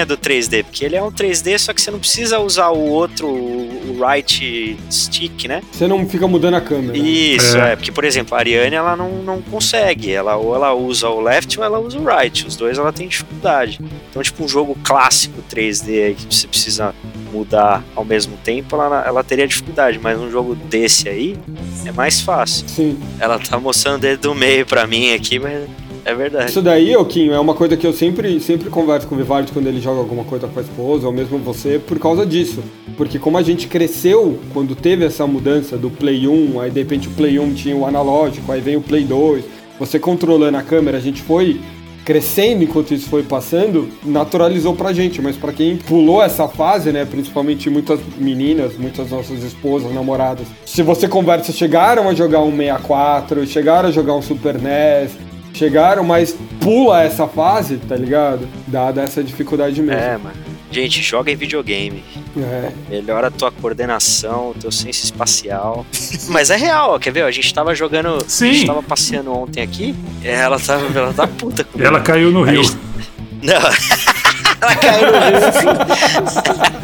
[0.05, 3.27] do 3D, porque ele é um 3D, só que você não precisa usar o outro,
[3.27, 5.61] o right stick, né?
[5.71, 6.97] Você não fica mudando a câmera.
[6.97, 7.73] Isso, É.
[7.73, 7.75] é.
[7.75, 10.11] Porque, por exemplo, a Ariane, ela não, não consegue.
[10.11, 12.45] Ela ou ela usa o left ou ela usa o right.
[12.45, 13.79] Os dois ela tem dificuldade.
[14.09, 16.93] Então, tipo, um jogo clássico 3D aí que você precisa
[17.31, 19.99] mudar ao mesmo tempo, ela, ela teria dificuldade.
[20.01, 21.35] Mas um jogo desse aí
[21.85, 22.67] é mais fácil.
[22.67, 22.99] Sim.
[23.19, 25.67] Ela tá mostrando o dedo do meio pra mim aqui, mas
[26.05, 26.49] é verdade.
[26.49, 29.67] Isso daí, Oquinho, é uma coisa que eu sempre, sempre converso com o Vivaldi quando
[29.67, 32.63] ele joga alguma coisa com a esposa, ou mesmo você, por causa disso.
[32.97, 37.07] Porque como a gente cresceu quando teve essa mudança do Play 1, aí de repente
[37.07, 39.45] o Play 1 tinha o analógico, aí vem o Play 2,
[39.79, 41.59] você controlando a câmera, a gente foi
[42.03, 47.05] crescendo enquanto isso foi passando, naturalizou pra gente, mas pra quem pulou essa fase, né,
[47.05, 53.47] principalmente muitas meninas, muitas nossas esposas, namoradas, se você conversa, chegaram a jogar um 64,
[53.47, 55.11] chegaram a jogar um Super NES,
[55.53, 58.47] chegaram, mas pula essa fase, tá ligado?
[58.67, 59.99] Dada essa dificuldade mesmo.
[59.99, 60.35] É, mano.
[60.71, 62.03] Gente, joga em videogame.
[62.35, 62.71] É.
[62.89, 65.85] Melhora a tua coordenação, o teu senso espacial.
[66.29, 67.21] Mas é real, ó, quer ver?
[67.23, 68.17] A gente tava jogando.
[68.27, 68.49] Sim.
[68.49, 69.93] A gente tava passeando ontem aqui.
[70.23, 71.87] e Ela tava, ela tá puta comigo.
[71.87, 72.63] ela caiu no rio.
[73.43, 73.53] Não.
[74.61, 76.83] ela caiu no rio.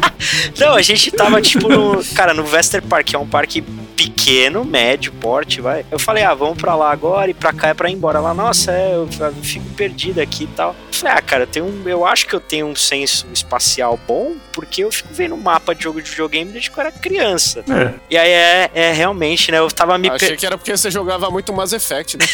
[0.60, 2.04] Não, a gente tava tipo no.
[2.14, 5.84] Cara, no Vester Park, que é um parque pequeno, médio, porte, vai.
[5.90, 8.18] Eu falei, ah, vamos pra lá agora e pra cá é pra ir embora.
[8.18, 9.08] Ela, nossa, é, eu
[9.42, 10.74] fico perdida aqui e tal.
[10.88, 13.98] Eu falei, ah, cara, eu, tenho um, eu acho que eu tenho um senso espacial
[14.06, 17.64] bom, porque eu fico vendo mapa de jogo de videogame desde que eu era criança.
[17.68, 19.58] É, E aí é, é realmente, né?
[19.58, 20.38] Eu tava me Achei per...
[20.38, 22.24] que era porque você jogava muito Mass Effect, né?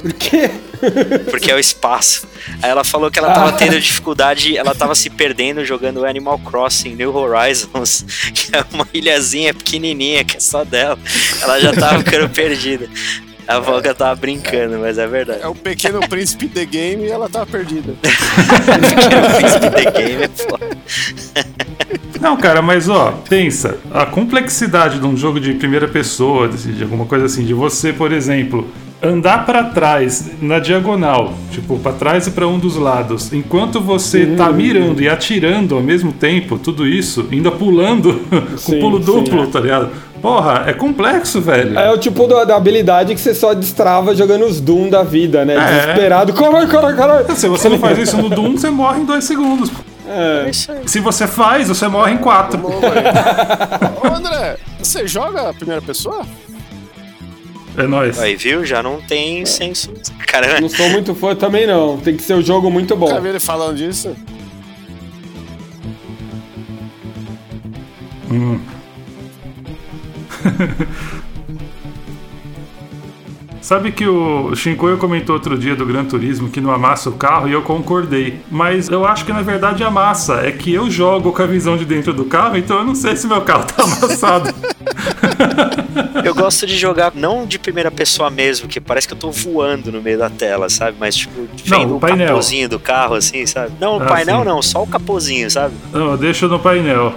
[0.00, 0.50] Por quê?
[1.30, 2.26] porque é o espaço.
[2.62, 6.94] Aí ela falou que ela tava tendo dificuldade, ela tava se perdendo jogando Animal Crossing
[6.94, 10.87] New Horizons, que é uma ilhazinha pequenininha que é só dela.
[11.42, 12.88] Ela já tava ficando perdida.
[13.46, 15.40] A Volga tava brincando, mas é verdade.
[15.42, 17.94] É o pequeno príncipe The Game e ela tava perdida.
[19.72, 20.68] The Game é foda.
[22.20, 26.82] Não, cara, mas ó, pensa, a complexidade de um jogo de primeira pessoa, de, de
[26.82, 28.68] alguma coisa assim, de você, por exemplo,
[29.00, 34.26] andar pra trás na diagonal, tipo, pra trás e pra um dos lados, enquanto você
[34.36, 39.04] tá mirando e atirando ao mesmo tempo, tudo isso, ainda pulando com Sim, pulo sim,
[39.04, 39.46] duplo, é.
[39.46, 39.90] tá ligado?
[40.20, 41.78] Porra, é complexo, velho.
[41.78, 45.44] É o tipo da, da habilidade que você só destrava jogando os Doom da vida,
[45.44, 45.54] né?
[45.54, 45.80] É.
[45.80, 46.32] Desesperado.
[46.32, 47.36] Caralho, caralho, caralho.
[47.36, 49.70] Se você não faz isso no Doom, você morre em dois segundos.
[50.08, 50.50] É.
[50.86, 52.60] Se você faz, você morre em quatro.
[52.66, 56.24] Ô, André, você joga a primeira pessoa?
[57.76, 58.18] É nóis.
[58.18, 58.64] Aí, viu?
[58.64, 59.92] Já não tem senso.
[60.26, 61.96] Cara, Não sou muito fã também, não.
[61.98, 63.08] Tem que ser um jogo muito bom.
[63.08, 64.16] Nunca vi ele falando disso.
[73.60, 77.48] Sabe que o Shinkoio comentou outro dia do Gran Turismo que não amassa o carro
[77.48, 78.40] e eu concordei.
[78.50, 80.36] Mas eu acho que na verdade amassa.
[80.46, 83.14] É que eu jogo com a visão de dentro do carro, então eu não sei
[83.16, 84.54] se meu carro tá amassado.
[86.24, 89.90] Eu gosto de jogar não de primeira pessoa mesmo, que parece que eu tô voando
[89.92, 90.96] no meio da tela, sabe?
[90.98, 92.28] Mas tipo, Não, vendo o o painel.
[92.28, 93.72] capozinho do carro, assim, sabe?
[93.80, 94.44] Não, o Ah, painel sim.
[94.44, 95.74] não, só o capozinho, sabe?
[95.92, 97.14] não, deixa no painel.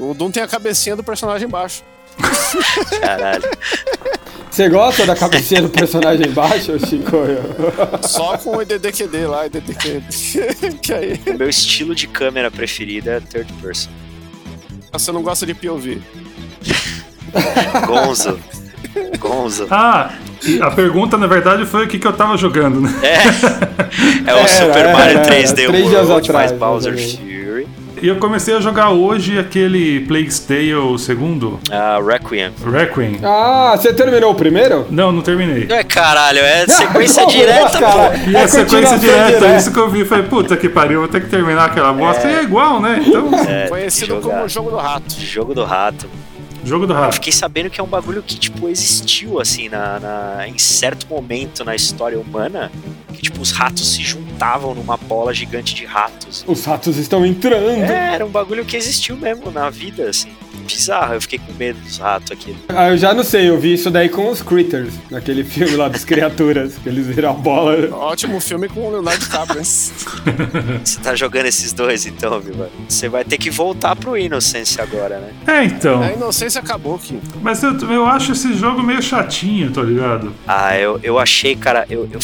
[0.00, 1.82] O Doom tem a cabecinha do personagem embaixo.
[3.00, 3.42] Caralho.
[4.50, 7.16] Você gosta da cabecinha do personagem embaixo, Chico?
[8.02, 10.04] Só com o IDDQD lá, IDDQD.
[10.80, 13.90] que aí O meu estilo de câmera preferido é third person.
[14.92, 16.00] você não gosta de POV.
[17.86, 18.38] Gonzo.
[19.18, 19.66] Gonzo.
[19.70, 20.12] Ah,
[20.62, 22.92] a pergunta na verdade foi o que, que eu tava jogando, né?
[23.02, 24.30] É.
[24.30, 25.26] É o Era, Super Mario era.
[25.26, 27.16] 3D Três dias World mais atrás, Bowser exatamente.
[27.18, 27.33] Fury.
[28.04, 32.52] E eu comecei a jogar hoje aquele Plague's Tale segundo, Ah, Requiem.
[32.70, 33.18] Requiem.
[33.22, 34.86] Ah, você terminou o primeiro?
[34.90, 35.66] Não, não terminei.
[35.70, 38.10] É caralho, é sequência direta, cara?
[38.10, 38.30] pô.
[38.30, 39.56] E É a sequência direta, direta.
[39.56, 42.28] isso que eu vi, falei, puta que pariu, vou ter que terminar aquela bosta.
[42.28, 43.02] E é igual, né?
[43.06, 44.36] Então, É, Conhecido jogar.
[44.36, 45.14] como Jogo do Rato.
[45.18, 46.06] Jogo do rato.
[46.62, 47.14] jogo do Eu rato.
[47.14, 51.64] fiquei sabendo que é um bagulho que, tipo, existiu, assim, na, na- em certo momento
[51.64, 52.70] na história humana.
[53.14, 54.02] Que, tipo, os ratos se
[54.34, 56.44] juntavam numa bola gigante de ratos.
[56.46, 57.68] Os ratos estão entrando.
[57.70, 60.30] É, era um bagulho que existiu mesmo na vida, assim.
[60.66, 62.56] Bizarro, eu fiquei com medo dos ratos aqui.
[62.68, 65.88] Ah, eu já não sei, eu vi isso daí com os Critters, naquele filme lá
[65.88, 67.94] das criaturas, que eles viram a bola.
[67.94, 69.62] Ótimo filme com o Leonardo DiCaprio.
[69.64, 72.70] Você tá jogando esses dois, então, Viva?
[72.88, 75.32] Você vai ter que voltar pro Innocence agora, né?
[75.46, 76.02] É, então.
[76.02, 77.20] A inocência acabou aqui.
[77.42, 80.32] Mas eu, eu acho esse jogo meio chatinho, tá ligado?
[80.46, 82.20] Ah, eu, eu achei, cara, eu, eu-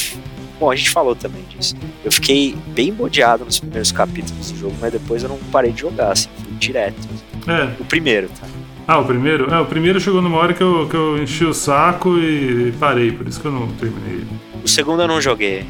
[0.61, 1.74] Bom, a gente falou também disso.
[2.04, 5.80] Eu fiquei bem bodeado nos primeiros capítulos do jogo, mas depois eu não parei de
[5.80, 7.08] jogar, assim, fui direto.
[7.48, 7.80] É.
[7.80, 8.46] O primeiro, tá?
[8.86, 9.50] Ah, o primeiro?
[9.52, 13.11] É, o primeiro chegou numa hora que eu, que eu enchi o saco e parei,
[13.11, 14.28] por isso que eu não terminei ele.
[14.62, 15.64] O segundo eu não joguei.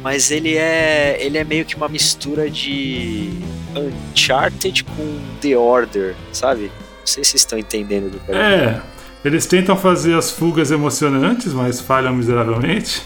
[0.00, 1.16] Mas ele é.
[1.20, 3.30] ele é meio que uma mistura de
[3.74, 6.70] Uncharted com The Order, sabe?
[7.00, 8.80] Não sei se vocês estão entendendo do que É,
[9.24, 13.02] eles tentam fazer as fugas emocionantes, mas falham miseravelmente.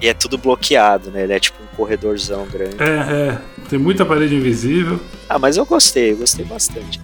[0.00, 1.22] E é tudo bloqueado, né?
[1.24, 2.76] Ele é tipo um corredorzão grande.
[2.78, 3.38] É, é,
[3.68, 5.00] tem muita parede invisível.
[5.28, 7.00] Ah, mas eu gostei, eu gostei bastante.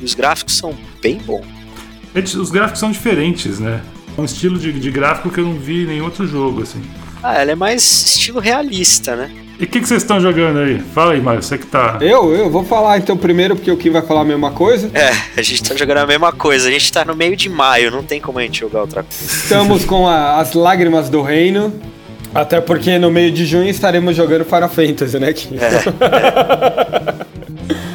[0.00, 1.44] E os gráficos são bem bons.
[2.14, 3.80] Eles- Os gráficos são diferentes, né?
[4.16, 6.82] É um estilo de, de gráfico que eu não vi em nenhum outro jogo, assim.
[7.22, 9.30] Ah, ela é mais estilo realista, né?
[9.60, 10.80] E o que, que vocês estão jogando aí?
[10.80, 11.96] Fala aí, Mário, você que tá.
[12.00, 14.90] Eu, eu vou falar então primeiro, porque o Kim vai falar a mesma coisa.
[14.92, 16.68] É, a gente tá jogando a mesma coisa.
[16.68, 19.24] A gente tá no meio de maio, não tem como a gente jogar outra coisa.
[19.24, 21.72] Estamos com a- as lágrimas do reino.
[22.34, 25.56] Até porque no meio de junho estaremos jogando Final Fantasy, né, Kim?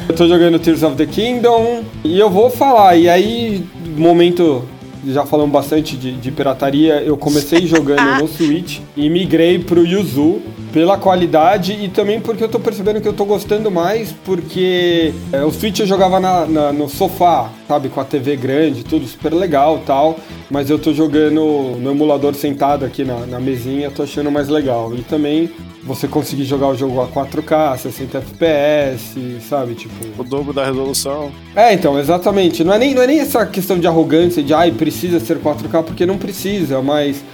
[0.08, 2.96] eu tô jogando Tears of the Kingdom e eu vou falar.
[2.96, 3.64] E aí,
[3.96, 4.68] momento.
[5.06, 7.02] Já falamos bastante de, de pirataria.
[7.02, 10.40] Eu comecei jogando no Switch e migrei pro Yuzu
[10.72, 15.42] pela qualidade e também porque eu tô percebendo que eu tô gostando mais, porque é,
[15.44, 19.32] o Switch eu jogava na- na- no sofá, sabe, com a TV grande, tudo super
[19.32, 20.16] legal tal.
[20.50, 24.94] Mas eu tô jogando no emulador sentado aqui na, na mesinha, tô achando mais legal.
[24.94, 25.50] E também
[25.88, 29.74] você conseguir jogar o jogo a 4K, 60 FPS, sabe?
[29.74, 29.94] Tipo.
[30.18, 31.32] O dobro da resolução.
[31.56, 32.62] É, então, exatamente.
[32.62, 35.82] Não é nem, não é nem essa questão de arrogância, de ai, precisa ser 4K,
[35.82, 37.24] porque não precisa, mas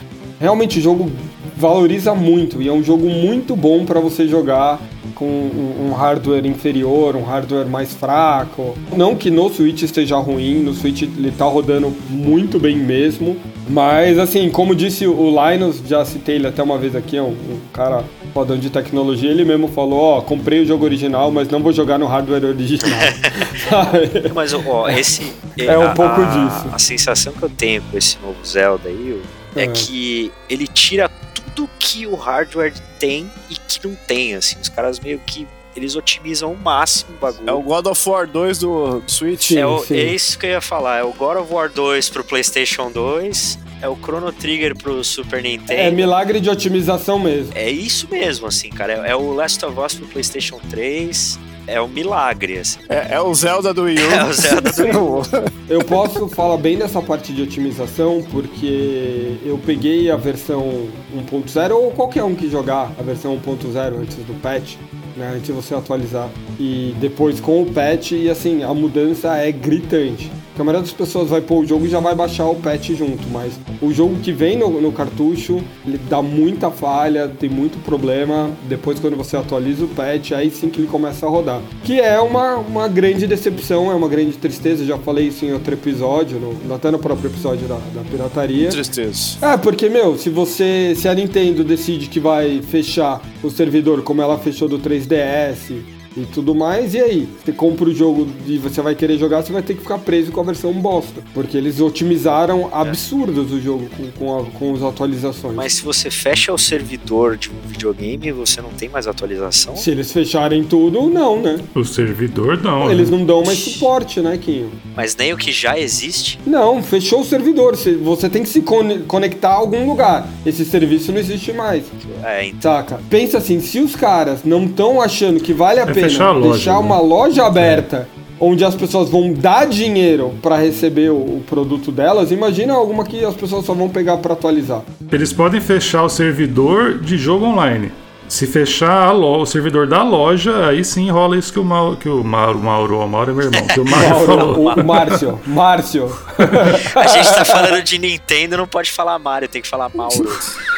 [0.41, 1.11] realmente o jogo
[1.57, 4.81] valoriza muito e é um jogo muito bom para você jogar
[5.15, 8.77] com um, um hardware inferior, um hardware mais fraco.
[8.97, 13.37] Não que no Switch esteja ruim, no Switch ele tá rodando muito bem mesmo,
[13.69, 17.29] mas assim, como disse o Linus, já citei ele até uma vez aqui, é um,
[17.29, 21.63] um cara fodão de tecnologia, ele mesmo falou, ó, comprei o jogo original, mas não
[21.63, 22.99] vou jogar no hardware original.
[23.71, 24.33] Sabe?
[24.35, 25.33] Mas, ó, esse.
[25.57, 26.69] É um a- pouco a- disso.
[26.75, 29.23] A sensação que eu tenho com esse novo Zelda aí
[29.55, 29.67] é É.
[29.69, 31.09] que ele tira
[31.55, 34.57] tudo que o hardware tem e que não tem, assim.
[34.61, 35.47] Os caras meio que.
[35.77, 37.49] Eles otimizam ao máximo o bagulho.
[37.51, 39.49] É o God of War 2 do, do Switch.
[39.49, 39.59] Sim.
[39.59, 39.97] É, o- sim.
[39.97, 40.99] é isso que eu ia falar.
[40.99, 43.59] É o God of War 2 pro PlayStation 2.
[43.85, 45.95] É o Chrono Trigger pro Super É Nintendo.
[45.95, 47.53] milagre de otimização mesmo.
[47.55, 49.07] É, isso mesmo, assim, cara.
[49.07, 51.39] É, é o Last of Us pro PlayStation 3.
[51.67, 52.79] É um milagre, assim.
[52.89, 54.11] É, é o Zelda do Wii U.
[54.11, 55.23] É o Zelda do Wii U.
[55.69, 61.91] Eu posso falar bem dessa parte de otimização porque eu peguei a versão 1.0 ou
[61.91, 64.77] qualquer um que jogar a versão 1.0 antes do patch,
[65.17, 66.29] né, antes de você atualizar.
[66.61, 70.31] E depois com o patch e assim, a mudança é gritante.
[70.55, 72.91] Porque a maioria das pessoas vai pôr o jogo e já vai baixar o patch
[72.91, 77.77] junto, mas o jogo que vem no, no cartucho, ele dá muita falha, tem muito
[77.85, 78.53] problema.
[78.69, 81.61] Depois, quando você atualiza o patch, aí sim que ele começa a rodar.
[81.83, 84.85] Que é uma, uma grande decepção, é uma grande tristeza.
[84.85, 88.69] Já falei isso em outro episódio, no, até no próprio episódio da, da pirataria.
[88.69, 89.39] Tristeza.
[89.43, 90.95] É, porque, meu, se você.
[90.95, 95.75] Se a Nintendo decide que vai fechar o servidor como ela fechou do 3DS
[96.17, 96.95] e tudo mais.
[96.95, 97.29] E aí?
[97.45, 100.33] Você compra o jogo e você vai querer jogar, você vai ter que ficar preso
[100.33, 101.23] com a versão bosta.
[101.33, 105.55] Porque eles otimizaram absurdos o jogo com, com, a, com as atualizações.
[105.55, 109.77] Mas se você fecha o servidor de um videogame, você não tem mais atualização?
[109.77, 111.59] Se eles fecharem tudo, não, né?
[111.75, 112.91] O servidor não.
[112.91, 113.17] Eles né?
[113.17, 114.71] não dão mais suporte, né, Quinho?
[114.97, 116.39] Mas nem o que já existe?
[116.47, 117.77] Não, fechou o servidor.
[117.77, 118.63] Você tem que se
[119.07, 120.29] conectar a algum lugar.
[120.45, 121.85] Esse serviço não existe mais.
[122.23, 122.73] É, então.
[122.75, 123.01] Saca?
[123.11, 126.33] Pensa assim, se os caras não estão achando que vale a É pena fechar a
[126.33, 126.79] loja, deixar né?
[126.79, 128.09] uma loja aberta
[128.41, 133.25] onde as pessoas vão dar dinheiro para receber o, o produto delas, imagina alguma que
[133.25, 134.83] as pessoas só vão pegar para atualizar.
[135.11, 137.93] Eles podem fechar o servidor de jogo online.
[138.27, 141.97] Se fechar a lo- o servidor da loja, aí sim rola isso que o Mauro,
[141.97, 144.59] que o Mauro, Mauro, o Mauro é meu irmão, que o Mauro Mauro, falou.
[144.59, 146.19] o, o Márcio, Márcio.
[146.97, 150.15] A gente tá falando de Nintendo, não pode falar Mario, tem que falar Mauro.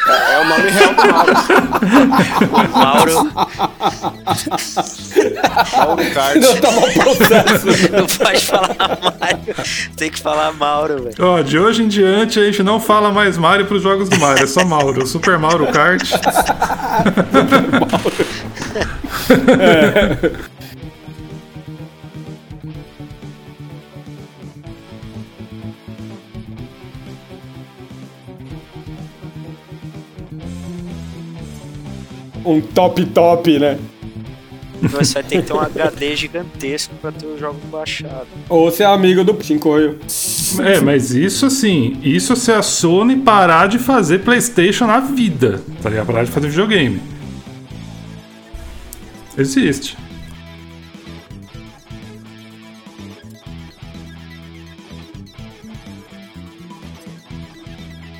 [0.07, 1.33] É o nome real do Mauro.
[2.71, 3.31] Mauro
[5.77, 6.35] Mauro Kart.
[6.35, 7.91] Não tava processo.
[7.91, 8.75] não pode falar
[9.19, 9.55] Mario,
[9.95, 11.15] tem que falar Mauro, velho.
[11.19, 14.43] Ó, de hoje em diante a gente não fala mais Mario pros jogos do Mario,
[14.43, 15.05] é só Mauro.
[15.07, 16.03] Super Mauro Kart.
[32.45, 33.77] Um top top, né?
[34.81, 38.27] Você vai ter que ter um HD gigantesco pra ter os jogos baixados.
[38.47, 39.99] Ou ser amigo do Shinkoio.
[40.59, 45.89] É, mas isso assim, isso se a Sony parar de fazer PlayStation na vida, tá
[45.89, 46.05] ligado?
[46.05, 47.01] Parar de fazer videogame.
[49.37, 49.95] Existe.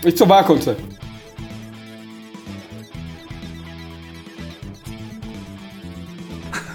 [0.06, 0.78] Isso vai acontecer.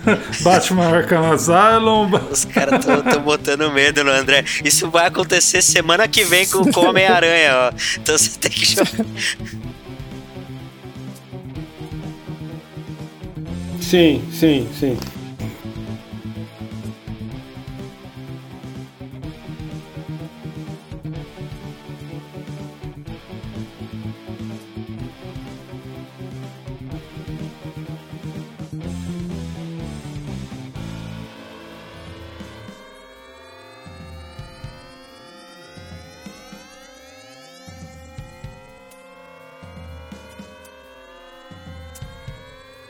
[0.42, 2.10] Batman Arkham Asylum.
[2.30, 4.44] Os caras estão botando medo no André.
[4.64, 7.72] Isso vai acontecer semana que vem com com o Homem-Aranha, ó.
[7.98, 8.74] Então você tem que
[13.92, 14.96] Sim, sim, sim.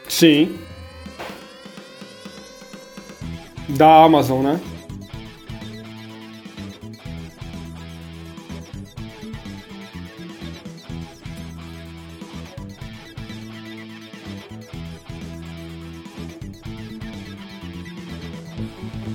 [0.08, 0.71] Sim.
[3.76, 4.60] Da Amazon, né?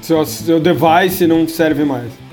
[0.02, 2.27] Seu, seu device não serve mais.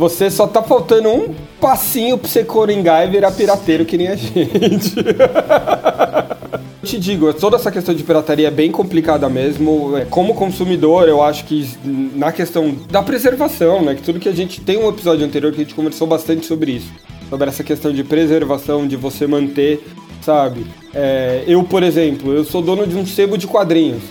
[0.00, 4.16] Você só tá faltando um passinho pra você coringar e virar pirateiro que nem a
[4.16, 4.94] gente.
[6.82, 9.98] Eu te digo, toda essa questão de pirataria é bem complicada mesmo.
[9.98, 13.94] É, Como consumidor, eu acho que na questão da preservação, né?
[13.94, 16.72] Que tudo que a gente tem um episódio anterior que a gente conversou bastante sobre
[16.72, 16.90] isso.
[17.28, 19.84] Sobre essa questão de preservação, de você manter,
[20.22, 20.64] sabe?
[20.94, 24.02] É, eu, por exemplo, eu sou dono de um sebo de quadrinhos.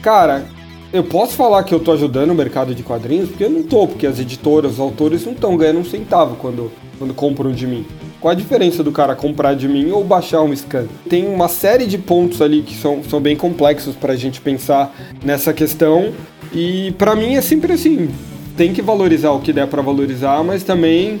[0.00, 0.46] Cara,
[0.94, 3.28] eu posso falar que eu tô ajudando o mercado de quadrinhos?
[3.28, 6.70] Porque eu não tô, porque as editoras, os autores não estão ganhando um centavo quando,
[6.96, 7.84] quando compram de mim.
[8.20, 10.86] Qual a diferença do cara comprar de mim ou baixar um scan?
[11.10, 15.52] Tem uma série de pontos ali que são, são bem complexos pra gente pensar nessa
[15.52, 16.12] questão.
[16.52, 18.08] E pra mim é sempre assim,
[18.56, 21.20] tem que valorizar o que der pra valorizar, mas também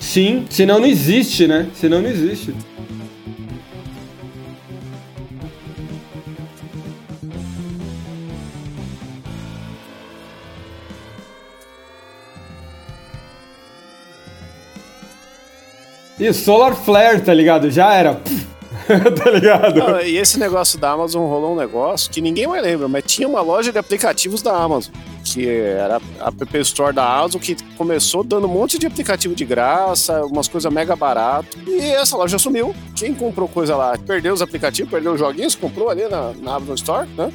[0.00, 1.68] Sim, senão não existe, né?
[1.74, 2.52] Senão não existe.
[16.18, 17.70] E Solar Flare, tá ligado?
[17.70, 18.20] Já era.
[19.22, 20.00] Tá ligado?
[20.00, 23.42] E esse negócio da Amazon rolou um negócio que ninguém mais lembra, mas tinha uma
[23.42, 28.46] loja de aplicativos da Amazon, que era a App Store da Amazon, que começou dando
[28.46, 31.58] um monte de aplicativo de graça, umas coisas mega barato.
[31.66, 32.74] E essa loja sumiu.
[32.96, 36.74] Quem comprou coisa lá perdeu os aplicativos, perdeu os joguinhos, comprou ali na, na Amazon
[36.76, 37.30] Store, né?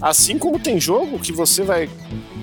[0.00, 1.88] Assim como tem jogo que você vai.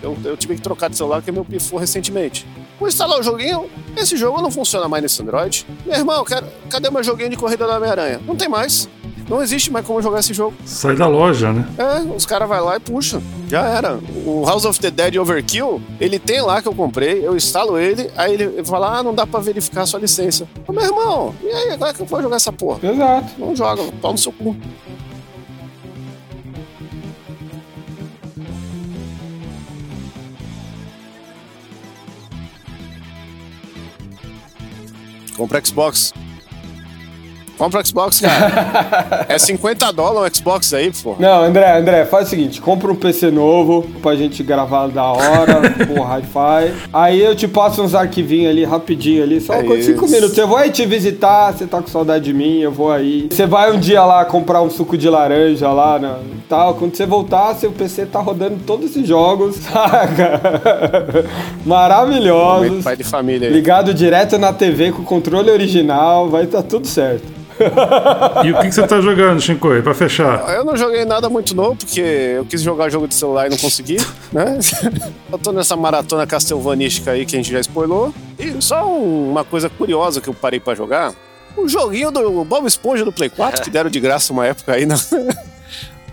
[0.04, 2.46] Eu, eu tive que trocar de celular porque meu pifou recentemente.
[2.82, 5.68] Vou instalar o joguinho, esse jogo não funciona mais nesse Android.
[5.86, 8.20] Meu irmão, quero, cadê meu joguinho de corrida da Homem-Aranha?
[8.26, 8.90] Não tem mais.
[9.30, 10.56] Não existe mais como jogar esse jogo.
[10.66, 11.64] Sai da loja, né?
[11.78, 13.22] É, os caras vão lá e puxam.
[13.48, 14.00] Já era.
[14.26, 18.10] O House of the Dead Overkill, ele tem lá que eu comprei, eu instalo ele,
[18.18, 20.48] aí ele fala: ah, não dá pra verificar a sua licença.
[20.68, 22.80] Ô, meu irmão, e aí, agora que eu vou jogar essa porra?
[22.82, 23.30] Exato.
[23.38, 24.58] Não joga, pau no seu cu.
[35.42, 36.14] Compra Xbox.
[37.62, 39.28] Compra Xbox, cara.
[39.30, 41.16] é 50 dólares o Xbox aí, pô.
[41.20, 45.62] Não, André, André, faz o seguinte: compra um PC novo pra gente gravar da hora,
[45.86, 46.74] com Hi-Fi.
[46.92, 50.16] Aí eu te passo uns arquivinhos ali rapidinho ali, só É com cinco isso.
[50.16, 50.36] minutos.
[50.40, 53.28] Eu vou aí te visitar, você tá com saudade de mim, eu vou aí.
[53.30, 56.16] Você vai um dia lá comprar um suco de laranja lá, né,
[56.50, 56.74] tal.
[56.74, 60.42] Quando você voltar, seu PC tá rodando todos esses jogos, saca?
[61.64, 62.84] Maravilhosos.
[62.84, 63.54] Pai de família aí.
[63.54, 67.42] Ligado direto na TV com o controle original, vai tá tudo certo.
[68.46, 70.50] E o que, que você tá jogando, Shinkoi, pra fechar?
[70.56, 73.58] Eu não joguei nada muito novo, porque eu quis jogar jogo de celular e não
[73.58, 73.98] consegui,
[74.32, 74.58] né?
[75.32, 78.14] Eu tô nessa maratona castelvanística aí que a gente já spoilou.
[78.40, 81.14] E só um- uma coisa curiosa que eu parei pra jogar.
[81.58, 84.86] O joguinho do Bob Esponja do Play 4, que deram de graça uma época aí,
[84.86, 84.96] na...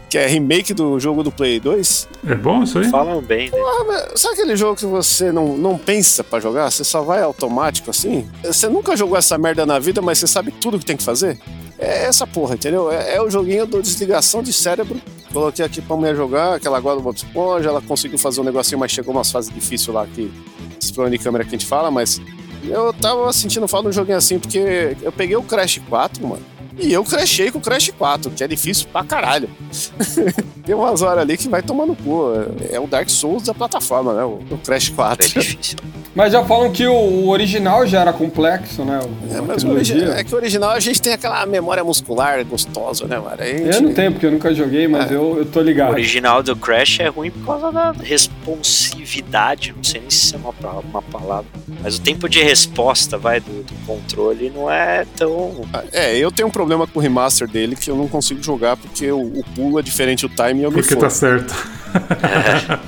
[0.08, 2.08] que é remake do jogo do Play 2.
[2.26, 2.88] É bom isso aí?
[2.88, 3.58] Falam bem, né?
[3.58, 6.70] Ah, mas sabe aquele jogo que você não, não pensa pra jogar?
[6.70, 8.28] Você só vai automático assim?
[8.42, 11.38] Você nunca jogou essa merda na vida, mas você sabe tudo que tem que fazer?
[11.78, 12.90] É essa porra, entendeu?
[12.90, 15.00] É, é o joguinho do desligação de cérebro.
[15.32, 18.44] Coloquei aqui pra mulher jogar, que ela gosta do Bob Esponja, ela conseguiu fazer um
[18.44, 20.32] negocinho, mas chegou umas fases difíceis lá que
[20.80, 22.20] esse problema de câmera que a gente fala, mas
[22.64, 26.42] eu tava sentindo falta de um joguinho assim, porque eu peguei o Crash 4, mano.
[26.78, 29.48] E eu crashei com o Crash 4, que é difícil pra caralho.
[30.64, 32.30] Tem umas horas ali que vai tomando cu.
[32.70, 34.22] É o Dark Souls da plataforma, né?
[34.24, 35.24] O o Crash 4.
[35.24, 35.78] É difícil.
[36.14, 39.00] Mas já falam que o, o original já era complexo, né?
[39.02, 39.96] O- É, a mas o trilogia.
[39.96, 43.36] origi- é que o original a gente tem aquela memória muscular gostosa, né, mano?
[43.42, 45.14] Gente- Eu não tenho, porque eu nunca joguei, mas É.
[45.14, 45.92] eu, eu tô O ligado.
[45.92, 50.38] original do Crash é ruim por causa da responsividade, não sei nem se isso é
[50.38, 51.46] uma, uma palavra,
[51.82, 55.52] mas o tempo de resposta, vai, do, do controle não é tão...
[55.92, 59.10] É, eu tenho um problema com o remaster dele que eu não consigo jogar porque
[59.10, 61.54] o, o pulo é diferente o time e eu me Porque tá certo.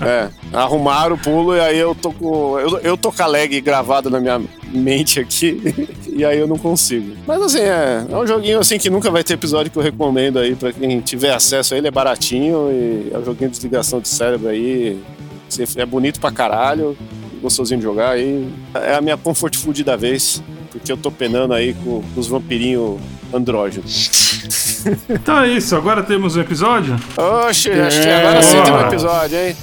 [0.03, 2.59] É, arrumaram o pulo e aí eu tô com.
[2.59, 4.41] Eu, eu tô com a lag gravada na minha
[4.72, 5.61] mente aqui
[6.09, 7.16] e aí eu não consigo.
[7.26, 10.39] Mas assim, é, é um joguinho assim que nunca vai ter episódio que eu recomendo
[10.39, 14.01] aí pra quem tiver acesso a ele, é baratinho e é um joguinho de desligação
[14.01, 15.01] de cérebro aí.
[15.76, 16.97] É bonito pra caralho,
[17.43, 18.49] gostosinho de jogar aí.
[18.74, 22.29] É a minha comfort food da vez, porque eu tô penando aí com, com os
[22.29, 23.01] vampirinhos
[23.33, 24.11] andrógenos.
[25.09, 26.99] Então é isso, agora temos um episódio.
[27.16, 29.57] Oxe, acho que agora sim tem um episódio, hein?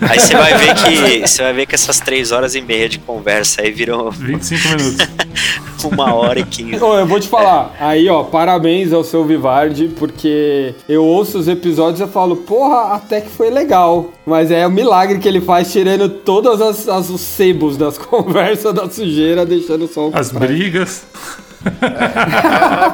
[0.00, 2.98] Aí você vai ver que você vai ver que essas três horas e meia de
[2.98, 5.08] conversa aí viram 25 minutos.
[5.84, 6.82] uma hora e quinze.
[6.82, 11.46] Ô, eu vou te falar, aí ó, parabéns ao seu Vivardi, porque eu ouço os
[11.46, 14.10] episódios e eu falo, porra, até que foi legal.
[14.24, 18.72] Mas é o milagre que ele faz tirando todas as, as- os sebos das conversas
[18.72, 21.02] da sujeira, deixando só o As brigas.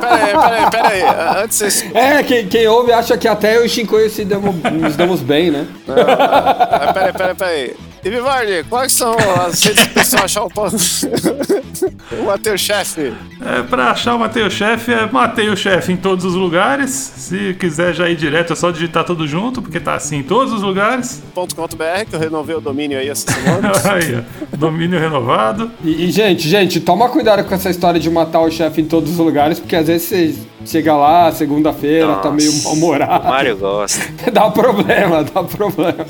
[0.00, 1.02] Peraí, peraí, peraí.
[1.42, 4.96] Antes vocês É, quem, quem ouve acha que até eu e o se damos, nos
[4.96, 5.66] damos bem, né?
[5.86, 7.89] Peraí, peraí, peraí.
[8.02, 9.14] E Vivardi, quais são
[9.46, 10.50] as redes que o pessoal achar o
[12.18, 13.12] o Matheus Chefe.
[13.44, 16.90] É, pra achar o Mateus Chefe, é Mateus Chefe em todos os lugares.
[16.90, 20.52] Se quiser já ir direto, é só digitar tudo junto, porque tá assim em todos
[20.52, 21.22] os lugares.
[21.34, 23.72] .com.br, que eu renovei o domínio aí essa semana.
[23.90, 25.70] Aí, ó, domínio renovado.
[25.82, 29.10] E, e, gente, gente, toma cuidado com essa história de matar o chefe em todos
[29.10, 33.26] os lugares, porque às vezes você chega lá, segunda-feira, tá meio mal-humorado.
[33.26, 34.00] O Mário gosta.
[34.30, 36.06] dá problema, dá problema.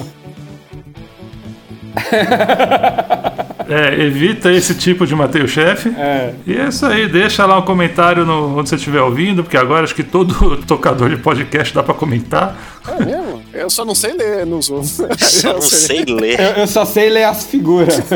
[3.71, 5.91] É, evita esse tipo de Mateus Chefe.
[5.91, 6.35] É.
[6.45, 9.85] E é isso aí, deixa lá um comentário no, onde você estiver ouvindo, porque agora
[9.85, 12.57] acho que todo tocador de podcast dá pra comentar.
[12.89, 13.41] É mesmo?
[13.55, 15.01] Eu só não sei ler nos outros.
[15.19, 16.41] Só não sei ler.
[16.41, 18.01] Eu, eu só sei ler as figuras.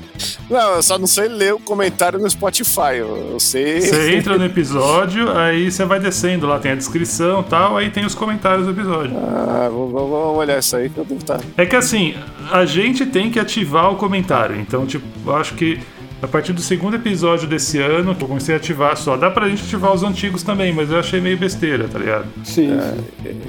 [0.50, 2.96] Não, eu só não sei ler o comentário no Spotify.
[2.98, 3.80] Eu, eu sei.
[3.80, 7.88] Você entra no episódio, aí você vai descendo, lá tem a descrição e tal, aí
[7.90, 9.16] tem os comentários do episódio.
[9.16, 11.40] Ah, vou, vou- vou olhar isso aí que eu devo estar.
[11.56, 12.14] É que assim,
[12.50, 14.60] a gente tem que ativar o comentário.
[14.60, 15.80] Então, tipo, eu acho que
[16.22, 19.16] A partir do segundo episódio desse ano, eu comecei a ativar só.
[19.16, 22.26] Dá pra gente ativar os antigos também, mas eu achei meio besteira, tá ligado?
[22.44, 22.78] Sim.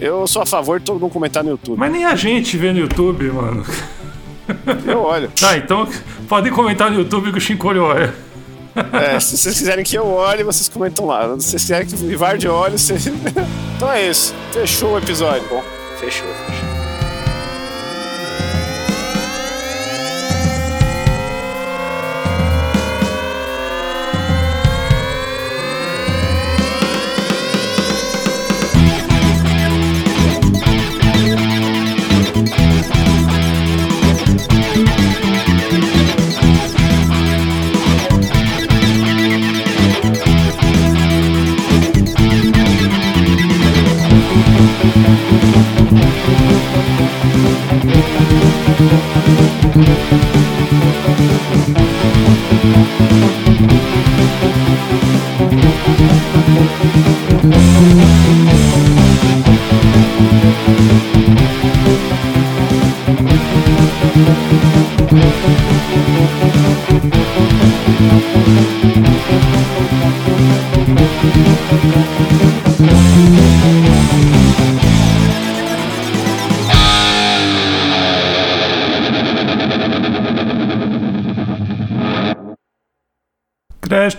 [0.02, 1.78] Eu sou a favor de todo mundo comentar no YouTube.
[1.78, 3.64] Mas nem a gente vê no YouTube, mano.
[4.86, 5.32] Eu olho.
[5.40, 5.88] Tá, então
[6.28, 8.14] podem comentar no YouTube que o Shinkori olha.
[8.92, 11.36] É, se vocês quiserem que eu olhe, vocês comentam lá.
[11.40, 13.08] Se vocês quiserem que o Ivar de olhe, vocês...
[13.76, 14.34] Então é isso.
[14.52, 15.44] Fechou o episódio.
[15.50, 15.64] Bom,
[16.00, 16.63] Fechou, fechou.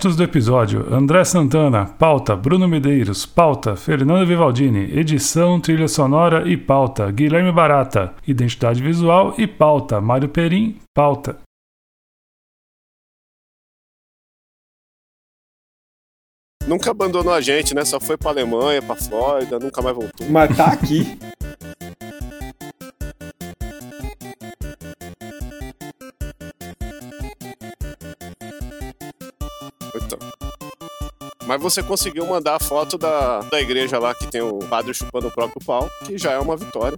[0.05, 6.55] Créditos do episódio: André Santana, pauta Bruno Medeiros, pauta Fernando Vivaldini, edição, trilha sonora e
[6.55, 11.37] pauta Guilherme Barata, identidade visual e pauta Mário Perim, pauta.
[16.67, 17.85] nunca abandonou a gente, né?
[17.85, 20.27] Só foi pra Alemanha, pra Flórida, nunca mais voltou.
[20.29, 21.17] Mas tá aqui.
[31.47, 35.27] Mas você conseguiu mandar a foto da, da igreja lá que tem o padre chupando
[35.27, 36.97] o próprio pau, que já é uma vitória.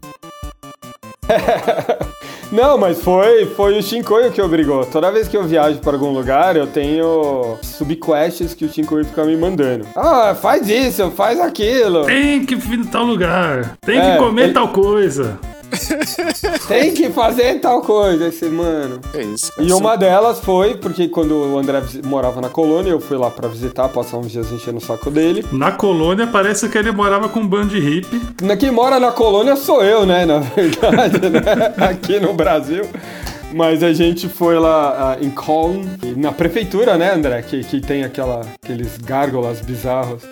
[2.49, 4.85] Não, mas foi, foi o Shinkoio que obrigou.
[4.85, 9.25] Toda vez que eu viajo para algum lugar, eu tenho subquests que o Shinkoio fica
[9.25, 9.85] me mandando.
[9.95, 12.05] Ah, faz isso, faz aquilo.
[12.05, 15.37] Tem que ir em tal lugar, tem É, que comer ele- tal coisa.
[16.67, 18.99] Tem que fazer tal coisa, esse mano.
[19.13, 19.51] É isso.
[19.53, 19.67] cara.
[19.67, 23.47] E uma delas foi porque quando o André morava na colônia, eu fui lá pra
[23.47, 25.45] visitar, passar uns dias enchendo o saco dele.
[25.51, 28.21] Na colônia parece que ele morava com um bando de hippie.
[28.59, 30.25] Quem mora na colônia sou eu, né?
[30.25, 31.41] Na verdade, né?
[31.77, 32.83] Aqui no Brasil.
[33.53, 35.85] Mas a gente foi lá ah, em Coln,
[36.17, 37.41] na prefeitura, né, André?
[37.41, 40.23] Que, que tem aquela, aqueles gárgolas bizarros.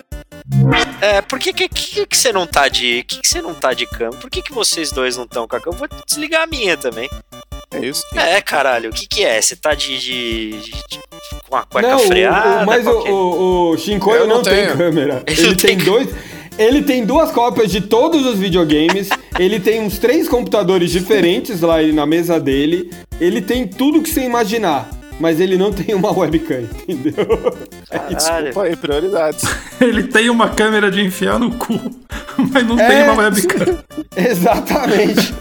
[1.00, 3.02] É, por que que, que, que você não tá de.
[3.04, 4.12] Que, que você não tá de cama?
[4.12, 5.74] Por que, que vocês dois não estão com a cama?
[5.74, 7.08] Eu vou desligar a minha também.
[7.72, 8.02] É isso.
[8.14, 9.40] É, caralho, o que que é?
[9.40, 9.98] Você tá de.
[9.98, 11.00] de, de- de-
[11.48, 12.62] com a cueca não, o- freada?
[12.62, 13.10] o, mas o, é?
[13.10, 15.22] o, o Shinkoio Eu não, não tem câmera.
[15.26, 16.08] Ele Ele, não tem tem dois.
[16.58, 19.08] Ele tem duas cópias de todos os videogames.
[19.38, 22.90] ele tem uns três computadores diferentes lá na mesa dele.
[23.20, 24.88] Ele tem tudo que você imaginar.
[25.18, 27.26] Mas ele não tem uma webcam, entendeu?
[27.90, 28.16] Caralho.
[28.16, 29.44] Desculpa aí, prioridades.
[29.80, 31.78] Ele tem uma câmera de enfiar no cu,
[32.52, 32.86] mas não É.
[32.88, 33.78] tem uma webcam.
[34.16, 35.34] Exatamente.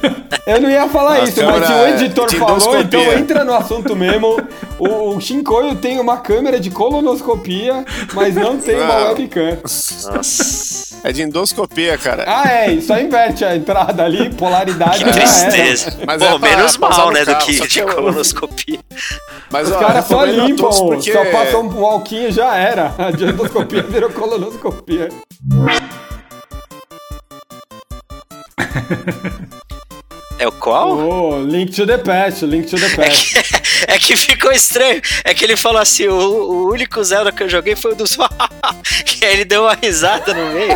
[0.45, 3.95] Eu não ia falar A isso, mas o editor de falou, então entra no assunto
[3.95, 4.37] mesmo.
[4.77, 7.83] O, o Shinkoio tem uma câmera de colonoscopia,
[8.13, 9.07] mas não tem uma Ah.
[9.09, 9.57] webcam.
[9.63, 10.95] Nossa.
[11.03, 12.23] É de endoscopia, cara.
[12.27, 15.97] Ah, é, só inverte a entrada ali, polaridade Que tristeza.
[16.05, 18.79] Mas Bom, é pra- menos pra mal, né, do que de que eu- colonoscopia.
[19.51, 22.93] Mas Os ó, caras só limpam, porque- só passam um alquinho e já era.
[22.97, 25.09] A de endoscopia virou colonoscopia.
[30.37, 30.97] É o qual?
[30.97, 33.35] Oh, link to the past, link to the past.
[33.87, 35.01] É que ficou estranho.
[35.23, 38.17] É que ele falou assim: o, o único Zelda que eu joguei foi o dos.
[39.05, 40.71] que aí ele deu uma risada no meio.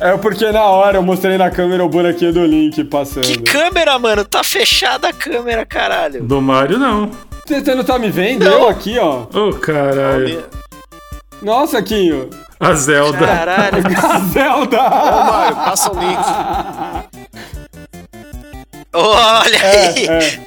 [0.00, 3.26] É porque na hora eu mostrei na câmera o bonequinho do Link passando.
[3.26, 4.24] Que câmera, mano?
[4.24, 6.22] Tá fechada a câmera, caralho.
[6.24, 7.10] Do Mario, não.
[7.46, 8.44] Você não tá me vendo?
[8.44, 8.52] Não.
[8.62, 9.26] Eu aqui, ó.
[9.32, 10.44] Ô, caralho.
[11.42, 12.28] Nossa, Quinho.
[12.58, 13.26] A Zelda.
[13.26, 13.82] Caralho.
[14.02, 14.78] A Zelda!
[14.78, 16.18] Ô, Mário, passa o link.
[18.92, 20.06] Olha aí.
[20.08, 20.40] É,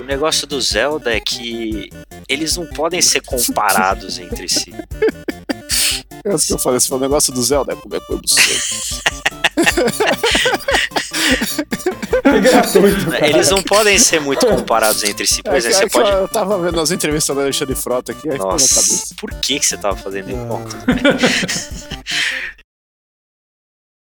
[0.00, 1.88] O negócio do Zelda é que
[2.28, 4.74] eles não podem ser comparados entre si.
[6.24, 8.28] É isso que eu falei, esse foi o negócio do Zelda, é comer coisa do
[8.30, 8.44] céu.
[12.24, 13.28] é gratuito, cara.
[13.28, 15.42] Eles não podem ser muito comparados entre si.
[15.42, 16.10] Por É, que- você é que pode.
[16.10, 19.14] Eu tava vendo as entrevistas do Alexandre Frota aqui, aí ficou na Nossa, cabeça.
[19.18, 20.38] por que, que você tava fazendo isso?
[20.46, 20.64] Bom,